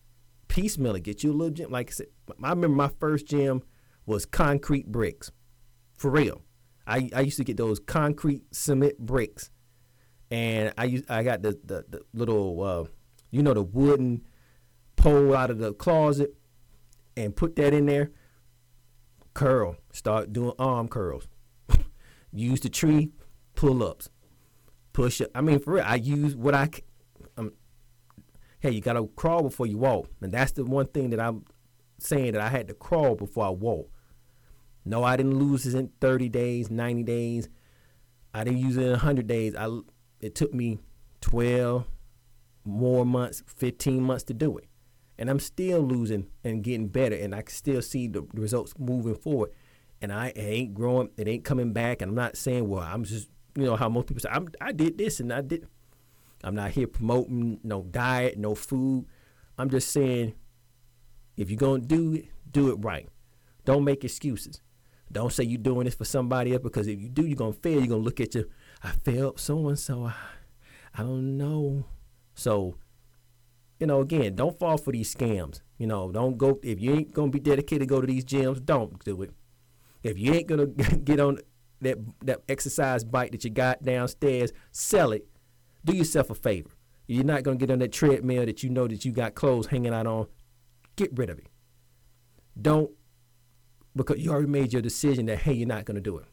piecemeal 0.48 0.96
it. 0.96 1.02
Get 1.02 1.22
you 1.22 1.30
a 1.30 1.34
little 1.34 1.54
gym. 1.54 1.70
Like 1.70 1.90
I 1.90 1.92
said, 1.92 2.06
I 2.42 2.50
remember 2.50 2.76
my 2.76 2.90
first 3.00 3.26
gym 3.26 3.62
was 4.06 4.26
concrete 4.26 4.90
bricks, 4.90 5.30
for 5.96 6.10
real. 6.10 6.42
I, 6.86 7.08
I 7.14 7.20
used 7.20 7.36
to 7.38 7.44
get 7.44 7.56
those 7.56 7.78
concrete 7.78 8.42
cement 8.54 8.98
bricks, 8.98 9.50
and 10.30 10.72
I 10.76 10.84
used 10.84 11.10
I 11.10 11.22
got 11.22 11.42
the 11.42 11.52
the, 11.64 11.84
the 11.88 12.00
little 12.12 12.62
uh, 12.62 12.84
you 13.30 13.42
know 13.42 13.54
the 13.54 13.62
wooden 13.62 14.22
pole 14.96 15.34
out 15.34 15.50
of 15.50 15.58
the 15.58 15.72
closet, 15.74 16.34
and 17.16 17.36
put 17.36 17.56
that 17.56 17.72
in 17.72 17.86
there. 17.86 18.10
Curl, 19.34 19.76
start 19.92 20.32
doing 20.32 20.52
arm 20.58 20.88
curls. 20.88 21.28
use 22.32 22.60
the 22.60 22.68
tree 22.68 23.12
pull 23.54 23.82
ups, 23.82 24.08
push 24.92 25.20
up. 25.20 25.30
I 25.34 25.40
mean, 25.40 25.58
for 25.58 25.74
real, 25.74 25.84
I 25.86 25.96
use 25.96 26.34
what 26.34 26.54
I. 26.54 26.68
Um, 27.36 27.52
hey, 28.60 28.70
you 28.70 28.80
gotta 28.80 29.06
crawl 29.16 29.42
before 29.42 29.66
you 29.66 29.78
walk, 29.78 30.08
and 30.20 30.32
that's 30.32 30.52
the 30.52 30.64
one 30.64 30.86
thing 30.86 31.10
that 31.10 31.20
I'm 31.20 31.44
saying 31.98 32.32
that 32.32 32.40
I 32.40 32.48
had 32.48 32.68
to 32.68 32.74
crawl 32.74 33.14
before 33.14 33.46
I 33.46 33.50
walk. 33.50 33.90
No, 34.84 35.04
I 35.04 35.16
didn't 35.16 35.38
lose 35.38 35.66
it 35.66 35.78
in 35.78 35.90
30 36.00 36.28
days, 36.28 36.70
90 36.70 37.04
days. 37.04 37.48
I 38.34 38.44
didn't 38.44 38.58
use 38.58 38.76
it 38.76 38.82
in 38.82 38.90
100 38.90 39.26
days. 39.26 39.54
I 39.54 39.68
it 40.20 40.34
took 40.34 40.52
me 40.52 40.78
12 41.20 41.86
more 42.64 43.04
months, 43.04 43.42
15 43.46 44.02
months 44.02 44.24
to 44.24 44.34
do 44.34 44.56
it. 44.58 44.66
And 45.18 45.28
I'm 45.28 45.38
still 45.38 45.80
losing 45.80 46.26
and 46.42 46.62
getting 46.64 46.88
better 46.88 47.14
and 47.14 47.34
I 47.34 47.42
can 47.42 47.54
still 47.54 47.82
see 47.82 48.08
the 48.08 48.22
results 48.34 48.74
moving 48.78 49.14
forward. 49.14 49.50
And 50.00 50.12
I 50.12 50.32
ain't 50.34 50.74
growing, 50.74 51.10
it 51.16 51.28
ain't 51.28 51.44
coming 51.44 51.72
back 51.72 52.02
and 52.02 52.10
I'm 52.10 52.16
not 52.16 52.36
saying, 52.36 52.68
well, 52.68 52.82
I'm 52.82 53.04
just, 53.04 53.28
you 53.56 53.64
know 53.64 53.76
how 53.76 53.88
most 53.88 54.08
people 54.08 54.20
say 54.20 54.30
I'm, 54.32 54.48
I 54.60 54.72
did 54.72 54.98
this 54.98 55.20
and 55.20 55.32
I 55.32 55.42
did 55.42 55.66
I'm 56.44 56.56
not 56.56 56.72
here 56.72 56.88
promoting 56.88 57.60
no 57.62 57.82
diet, 57.82 58.36
no 58.36 58.54
food. 58.54 59.06
I'm 59.58 59.70
just 59.70 59.92
saying 59.92 60.34
if 61.36 61.50
you're 61.50 61.58
going 61.58 61.82
to 61.82 61.86
do 61.86 62.14
it, 62.14 62.26
do 62.50 62.70
it 62.70 62.76
right. 62.80 63.08
Don't 63.64 63.84
make 63.84 64.04
excuses. 64.04 64.60
Don't 65.10 65.32
say 65.32 65.44
you're 65.44 65.60
doing 65.60 65.84
this 65.84 65.94
for 65.94 66.04
somebody 66.04 66.52
else 66.52 66.62
because 66.62 66.88
if 66.88 67.00
you 67.00 67.08
do, 67.08 67.26
you're 67.26 67.36
gonna 67.36 67.52
fail. 67.52 67.78
You're 67.78 67.88
gonna 67.88 68.02
look 68.02 68.18
at 68.18 68.34
your, 68.34 68.44
I 68.82 68.90
failed 68.90 69.38
so 69.38 69.68
and 69.68 69.78
so. 69.78 70.10
I 70.94 71.02
don't 71.02 71.36
know. 71.36 71.84
So, 72.34 72.76
you 73.82 73.86
know, 73.86 74.00
again, 74.00 74.36
don't 74.36 74.56
fall 74.56 74.78
for 74.78 74.92
these 74.92 75.12
scams. 75.12 75.60
You 75.76 75.88
know, 75.88 76.12
don't 76.12 76.38
go 76.38 76.60
if 76.62 76.80
you 76.80 76.92
ain't 76.92 77.12
gonna 77.12 77.32
be 77.32 77.40
dedicated 77.40 77.80
to 77.80 77.86
go 77.92 78.00
to 78.00 78.06
these 78.06 78.24
gyms. 78.24 78.64
Don't 78.64 79.04
do 79.04 79.22
it. 79.22 79.32
If 80.04 80.16
you 80.20 80.32
ain't 80.32 80.46
gonna 80.46 80.66
get 81.08 81.18
on 81.18 81.40
that 81.80 81.98
that 82.20 82.42
exercise 82.48 83.02
bike 83.02 83.32
that 83.32 83.42
you 83.42 83.50
got 83.50 83.82
downstairs, 83.82 84.52
sell 84.70 85.10
it. 85.10 85.26
Do 85.84 85.96
yourself 85.96 86.30
a 86.30 86.36
favor. 86.36 86.70
You're 87.08 87.24
not 87.24 87.42
gonna 87.42 87.56
get 87.56 87.72
on 87.72 87.80
that 87.80 87.90
treadmill 87.90 88.46
that 88.46 88.62
you 88.62 88.70
know 88.70 88.86
that 88.86 89.04
you 89.04 89.10
got 89.10 89.34
clothes 89.34 89.66
hanging 89.66 89.92
out 89.92 90.06
on. 90.06 90.28
Get 90.94 91.10
rid 91.18 91.28
of 91.28 91.40
it. 91.40 91.48
Don't 92.60 92.92
because 93.96 94.20
you 94.20 94.30
already 94.30 94.46
made 94.46 94.72
your 94.72 94.82
decision 94.82 95.26
that 95.26 95.40
hey, 95.40 95.54
you're 95.54 95.66
not 95.66 95.86
to 95.86 96.00
do 96.00 96.18
it. 96.18 96.26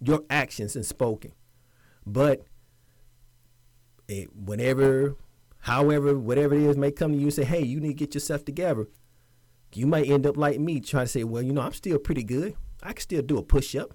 Your 0.00 0.24
actions 0.28 0.74
and 0.74 0.84
spoken, 0.84 1.34
but 2.04 2.42
it, 4.08 4.34
whenever, 4.34 5.14
however, 5.60 6.18
whatever 6.18 6.54
it 6.54 6.62
is 6.62 6.76
may 6.76 6.90
come 6.90 7.12
to 7.12 7.18
you 7.18 7.24
and 7.26 7.34
say, 7.34 7.44
hey, 7.44 7.62
you 7.62 7.80
need 7.80 7.88
to 7.88 7.94
get 7.94 8.14
yourself 8.14 8.44
together. 8.44 8.86
You 9.74 9.86
might 9.86 10.08
end 10.08 10.26
up 10.26 10.36
like 10.36 10.58
me, 10.58 10.80
trying 10.80 11.04
to 11.04 11.12
say, 11.12 11.24
well, 11.24 11.42
you 11.42 11.52
know, 11.52 11.60
I'm 11.60 11.72
still 11.72 11.98
pretty 11.98 12.24
good. 12.24 12.54
I 12.82 12.92
can 12.92 13.02
still 13.02 13.22
do 13.22 13.38
a 13.38 13.42
push 13.42 13.74
up. 13.76 13.94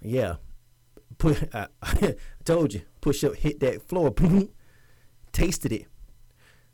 Yeah, 0.00 0.36
put. 1.18 1.48
I, 1.54 1.66
I 1.82 2.16
told 2.44 2.74
you, 2.74 2.82
push 3.00 3.24
up, 3.24 3.34
hit 3.36 3.60
that 3.60 3.82
floor, 3.88 4.14
tasted 5.32 5.72
it, 5.72 5.86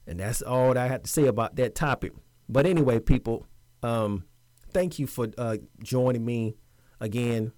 and 0.07 0.21
that's 0.21 0.43
all 0.43 0.77
I 0.77 0.87
have 0.87 1.05
to 1.05 1.11
say 1.11 1.27
about 1.27 1.57
that 1.57 1.75
topic. 1.75 2.13
But 2.49 2.67
anyway, 2.67 3.01
people. 3.01 3.47
Um, 3.83 4.25
thank 4.73 4.99
you 4.99 5.07
for 5.07 5.29
uh, 5.39 5.57
joining 5.83 6.25
me 6.25 6.57
again. 7.01 7.53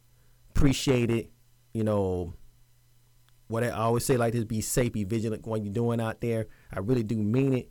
Appreciate 0.50 1.10
it. 1.10 1.30
You 1.72 1.84
know, 1.84 2.34
what 3.48 3.64
I 3.64 3.70
always 3.70 4.04
say 4.04 4.16
like 4.16 4.32
this: 4.32 4.44
be 4.44 4.60
safe, 4.60 4.92
be 4.92 5.04
vigilant 5.04 5.46
when 5.46 5.64
you're 5.64 5.74
doing 5.74 6.00
out 6.00 6.20
there. 6.20 6.46
I 6.72 6.78
really 6.80 7.02
do 7.02 7.16
mean 7.16 7.54
it. 7.54 7.70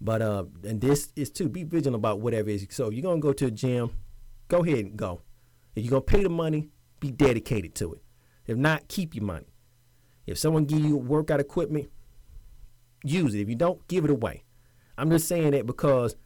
But 0.00 0.20
uh, 0.20 0.44
and 0.64 0.80
this 0.80 1.12
is 1.14 1.30
to 1.32 1.48
be 1.48 1.62
vigilant 1.62 1.96
about 1.96 2.20
whatever 2.20 2.50
is. 2.50 2.66
So 2.70 2.88
if 2.88 2.94
you're 2.94 3.02
gonna 3.02 3.20
go 3.20 3.32
to 3.32 3.46
a 3.46 3.50
gym, 3.50 3.92
go 4.48 4.64
ahead 4.64 4.78
and 4.78 4.96
go. 4.96 5.22
If 5.76 5.84
you're 5.84 5.90
gonna 5.90 6.02
pay 6.02 6.22
the 6.22 6.28
money, 6.28 6.70
be 6.98 7.10
dedicated 7.10 7.74
to 7.76 7.94
it. 7.94 8.02
If 8.46 8.56
not, 8.56 8.88
keep 8.88 9.14
your 9.14 9.24
money. 9.24 9.46
If 10.26 10.38
someone 10.38 10.64
give 10.64 10.80
you 10.80 10.96
workout 10.96 11.40
equipment, 11.40 11.90
use 13.04 13.34
it. 13.34 13.40
If 13.40 13.48
you 13.48 13.54
don't, 13.54 13.86
give 13.88 14.04
it 14.04 14.10
away. 14.10 14.44
I'm 14.98 15.10
just 15.10 15.28
saying 15.28 15.52
that 15.52 15.66
because 15.66 16.16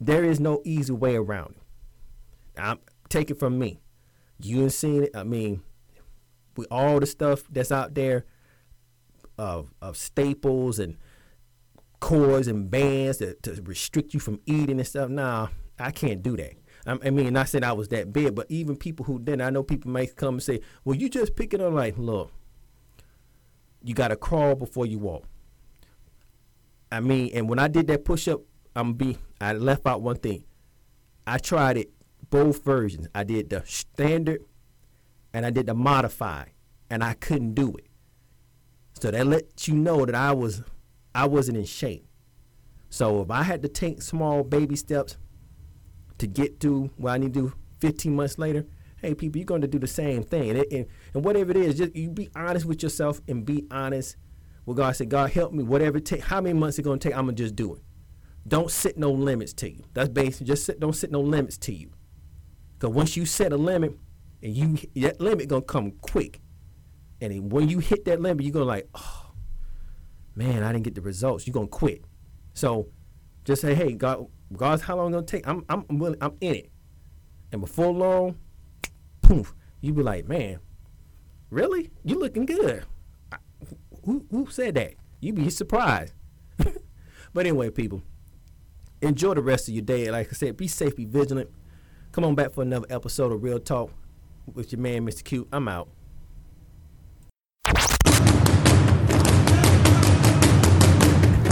there 0.00 0.24
is 0.24 0.40
no 0.40 0.62
easy 0.64 0.92
way 0.92 1.16
around 1.16 1.56
it. 1.56 2.60
I'm 2.60 2.78
take 3.08 3.30
it 3.30 3.38
from 3.38 3.58
me. 3.58 3.80
You 4.38 4.62
ain't 4.62 4.72
seen 4.72 5.04
it. 5.04 5.10
I 5.14 5.24
mean, 5.24 5.62
with 6.60 6.68
all 6.70 7.00
the 7.00 7.06
stuff 7.06 7.42
that's 7.50 7.72
out 7.72 7.94
there 7.94 8.24
of 9.38 9.72
of 9.82 9.96
staples 9.96 10.78
and 10.78 10.96
cords 12.00 12.48
and 12.48 12.70
bands 12.70 13.18
that 13.18 13.42
to 13.42 13.60
restrict 13.62 14.14
you 14.14 14.20
from 14.20 14.40
eating 14.46 14.78
and 14.78 14.86
stuff. 14.86 15.10
Nah, 15.10 15.48
I 15.78 15.90
can't 15.90 16.22
do 16.22 16.36
that. 16.36 16.54
I 16.86 17.10
mean, 17.10 17.32
not 17.34 17.48
saying 17.48 17.64
I 17.64 17.72
was 17.72 17.88
that 17.88 18.12
big, 18.12 18.34
but 18.34 18.46
even 18.48 18.74
people 18.74 19.04
who 19.04 19.18
didn't, 19.18 19.42
I 19.42 19.50
know 19.50 19.62
people 19.62 19.90
might 19.90 20.16
come 20.16 20.34
and 20.36 20.42
say, 20.42 20.60
"Well, 20.84 20.96
you 20.96 21.08
just 21.08 21.36
pick 21.36 21.52
it 21.52 21.60
up." 21.60 21.74
Like, 21.74 21.98
look, 21.98 22.32
you 23.82 23.94
got 23.94 24.08
to 24.08 24.16
crawl 24.16 24.54
before 24.54 24.86
you 24.86 24.98
walk. 24.98 25.24
I 26.90 27.00
mean, 27.00 27.30
and 27.34 27.48
when 27.48 27.58
I 27.58 27.68
did 27.68 27.86
that 27.88 28.04
push 28.04 28.28
up 28.28 28.40
I'm 28.74 28.94
be 28.94 29.18
I 29.40 29.52
left 29.52 29.86
out 29.86 30.02
one 30.02 30.16
thing. 30.16 30.44
I 31.26 31.38
tried 31.38 31.76
it 31.76 31.90
both 32.30 32.64
versions. 32.64 33.08
I 33.14 33.24
did 33.24 33.50
the 33.50 33.62
standard 33.66 34.42
and 35.32 35.46
I 35.46 35.50
did 35.50 35.66
the 35.66 35.74
modify 35.74 36.44
and 36.88 37.04
I 37.04 37.14
couldn't 37.14 37.54
do 37.54 37.74
it. 37.76 37.86
So 39.00 39.10
that 39.10 39.26
lets 39.26 39.68
you 39.68 39.74
know 39.74 40.04
that 40.04 40.14
I 40.14 40.32
was 40.32 40.62
I 41.14 41.26
wasn't 41.26 41.58
in 41.58 41.64
shape. 41.64 42.06
So 42.90 43.22
if 43.22 43.30
I 43.30 43.42
had 43.42 43.62
to 43.62 43.68
take 43.68 44.02
small 44.02 44.42
baby 44.42 44.76
steps 44.76 45.16
to 46.18 46.26
get 46.26 46.60
to 46.60 46.90
where 46.96 47.14
I 47.14 47.18
need 47.18 47.34
to 47.34 47.48
do 47.48 47.52
15 47.80 48.14
months 48.14 48.38
later, 48.38 48.66
hey 49.00 49.14
people, 49.14 49.38
you're 49.38 49.46
going 49.46 49.62
to 49.62 49.68
do 49.68 49.78
the 49.78 49.86
same 49.86 50.22
thing. 50.22 50.50
And, 50.50 50.58
it, 50.58 50.72
and, 50.72 50.86
and 51.14 51.24
whatever 51.24 51.52
it 51.52 51.56
is, 51.56 51.78
just 51.78 51.96
you 51.96 52.10
be 52.10 52.30
honest 52.34 52.66
with 52.66 52.82
yourself 52.82 53.20
and 53.28 53.44
be 53.44 53.66
honest 53.70 54.16
with 54.66 54.76
God. 54.76 54.92
Say, 54.96 55.06
God, 55.06 55.30
help 55.30 55.52
me. 55.52 55.62
Whatever 55.62 55.98
it 55.98 56.04
take, 56.04 56.22
how 56.22 56.40
many 56.40 56.58
months 56.58 56.78
it's 56.78 56.84
going 56.84 56.98
to 56.98 57.08
take, 57.08 57.16
I'm 57.16 57.24
gonna 57.24 57.36
just 57.36 57.56
do 57.56 57.74
it. 57.74 57.82
Don't 58.46 58.70
set 58.70 58.96
no 58.96 59.10
limits 59.10 59.52
to 59.54 59.70
you. 59.70 59.84
That's 59.94 60.08
basically 60.08 60.46
just 60.46 60.64
set, 60.64 60.80
don't 60.80 60.94
set 60.94 61.10
no 61.10 61.20
limits 61.20 61.58
to 61.58 61.74
you. 61.74 61.90
Because 62.78 62.94
once 62.94 63.16
you 63.16 63.26
set 63.26 63.52
a 63.52 63.56
limit, 63.56 63.96
and 64.42 64.56
you 64.56 64.78
that 65.02 65.20
limit 65.20 65.48
gonna 65.48 65.62
come 65.62 65.92
quick, 65.92 66.40
and 67.20 67.52
when 67.52 67.68
you 67.68 67.78
hit 67.78 68.04
that 68.06 68.20
limit, 68.20 68.44
you're 68.44 68.52
gonna 68.52 68.64
like, 68.64 68.88
oh 68.94 69.32
man, 70.34 70.62
I 70.62 70.72
didn't 70.72 70.84
get 70.84 70.94
the 70.94 71.02
results. 71.02 71.46
You're 71.46 71.54
gonna 71.54 71.66
quit. 71.68 72.04
So 72.54 72.88
just 73.44 73.62
say, 73.62 73.74
hey, 73.74 73.92
God, 73.92 74.26
God's 74.56 74.82
how 74.82 74.96
long 74.96 75.08
it's 75.08 75.14
gonna 75.14 75.26
take? 75.26 75.46
I'm 75.46 75.64
I'm 75.68 75.98
willing, 75.98 76.18
I'm 76.20 76.36
in 76.40 76.54
it. 76.54 76.70
And 77.52 77.60
before 77.60 77.92
long, 77.92 78.36
poof, 79.22 79.54
you 79.80 79.92
be 79.92 80.02
like, 80.02 80.26
man, 80.26 80.60
really? 81.50 81.90
You 82.04 82.18
looking 82.18 82.46
good? 82.46 82.84
I, 83.32 83.36
who 84.04 84.24
who 84.30 84.46
said 84.50 84.74
that? 84.76 84.94
You'd 85.20 85.36
be 85.36 85.50
surprised. 85.50 86.14
but 86.58 87.46
anyway, 87.46 87.70
people 87.70 88.02
enjoy 89.02 89.34
the 89.34 89.42
rest 89.42 89.68
of 89.68 89.74
your 89.74 89.84
day. 89.84 90.10
Like 90.10 90.28
I 90.28 90.32
said, 90.32 90.56
be 90.56 90.68
safe, 90.68 90.96
be 90.96 91.04
vigilant. 91.04 91.50
Come 92.12 92.24
on 92.24 92.34
back 92.34 92.52
for 92.52 92.62
another 92.62 92.86
episode 92.90 93.32
of 93.32 93.42
Real 93.42 93.60
Talk 93.60 93.90
with 94.54 94.72
your 94.72 94.80
man, 94.80 95.06
Mr. 95.06 95.24
Q. 95.24 95.46
I'm 95.52 95.68
out. 95.68 95.88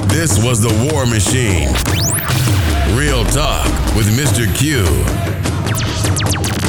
This 0.08 0.42
was 0.42 0.60
the 0.60 0.90
War 0.90 1.06
Machine. 1.06 1.68
Real 2.98 3.24
Talk 3.26 3.66
with 3.94 4.06
Mr. 4.18 4.46
Q. 4.56 4.84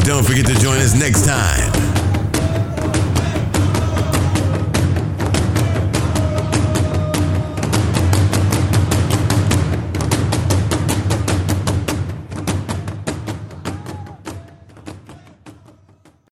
Don't 0.06 0.24
forget 0.24 0.46
to 0.46 0.56
join 0.60 0.78
us 0.78 0.94
next 0.94 1.26
time 1.26 1.89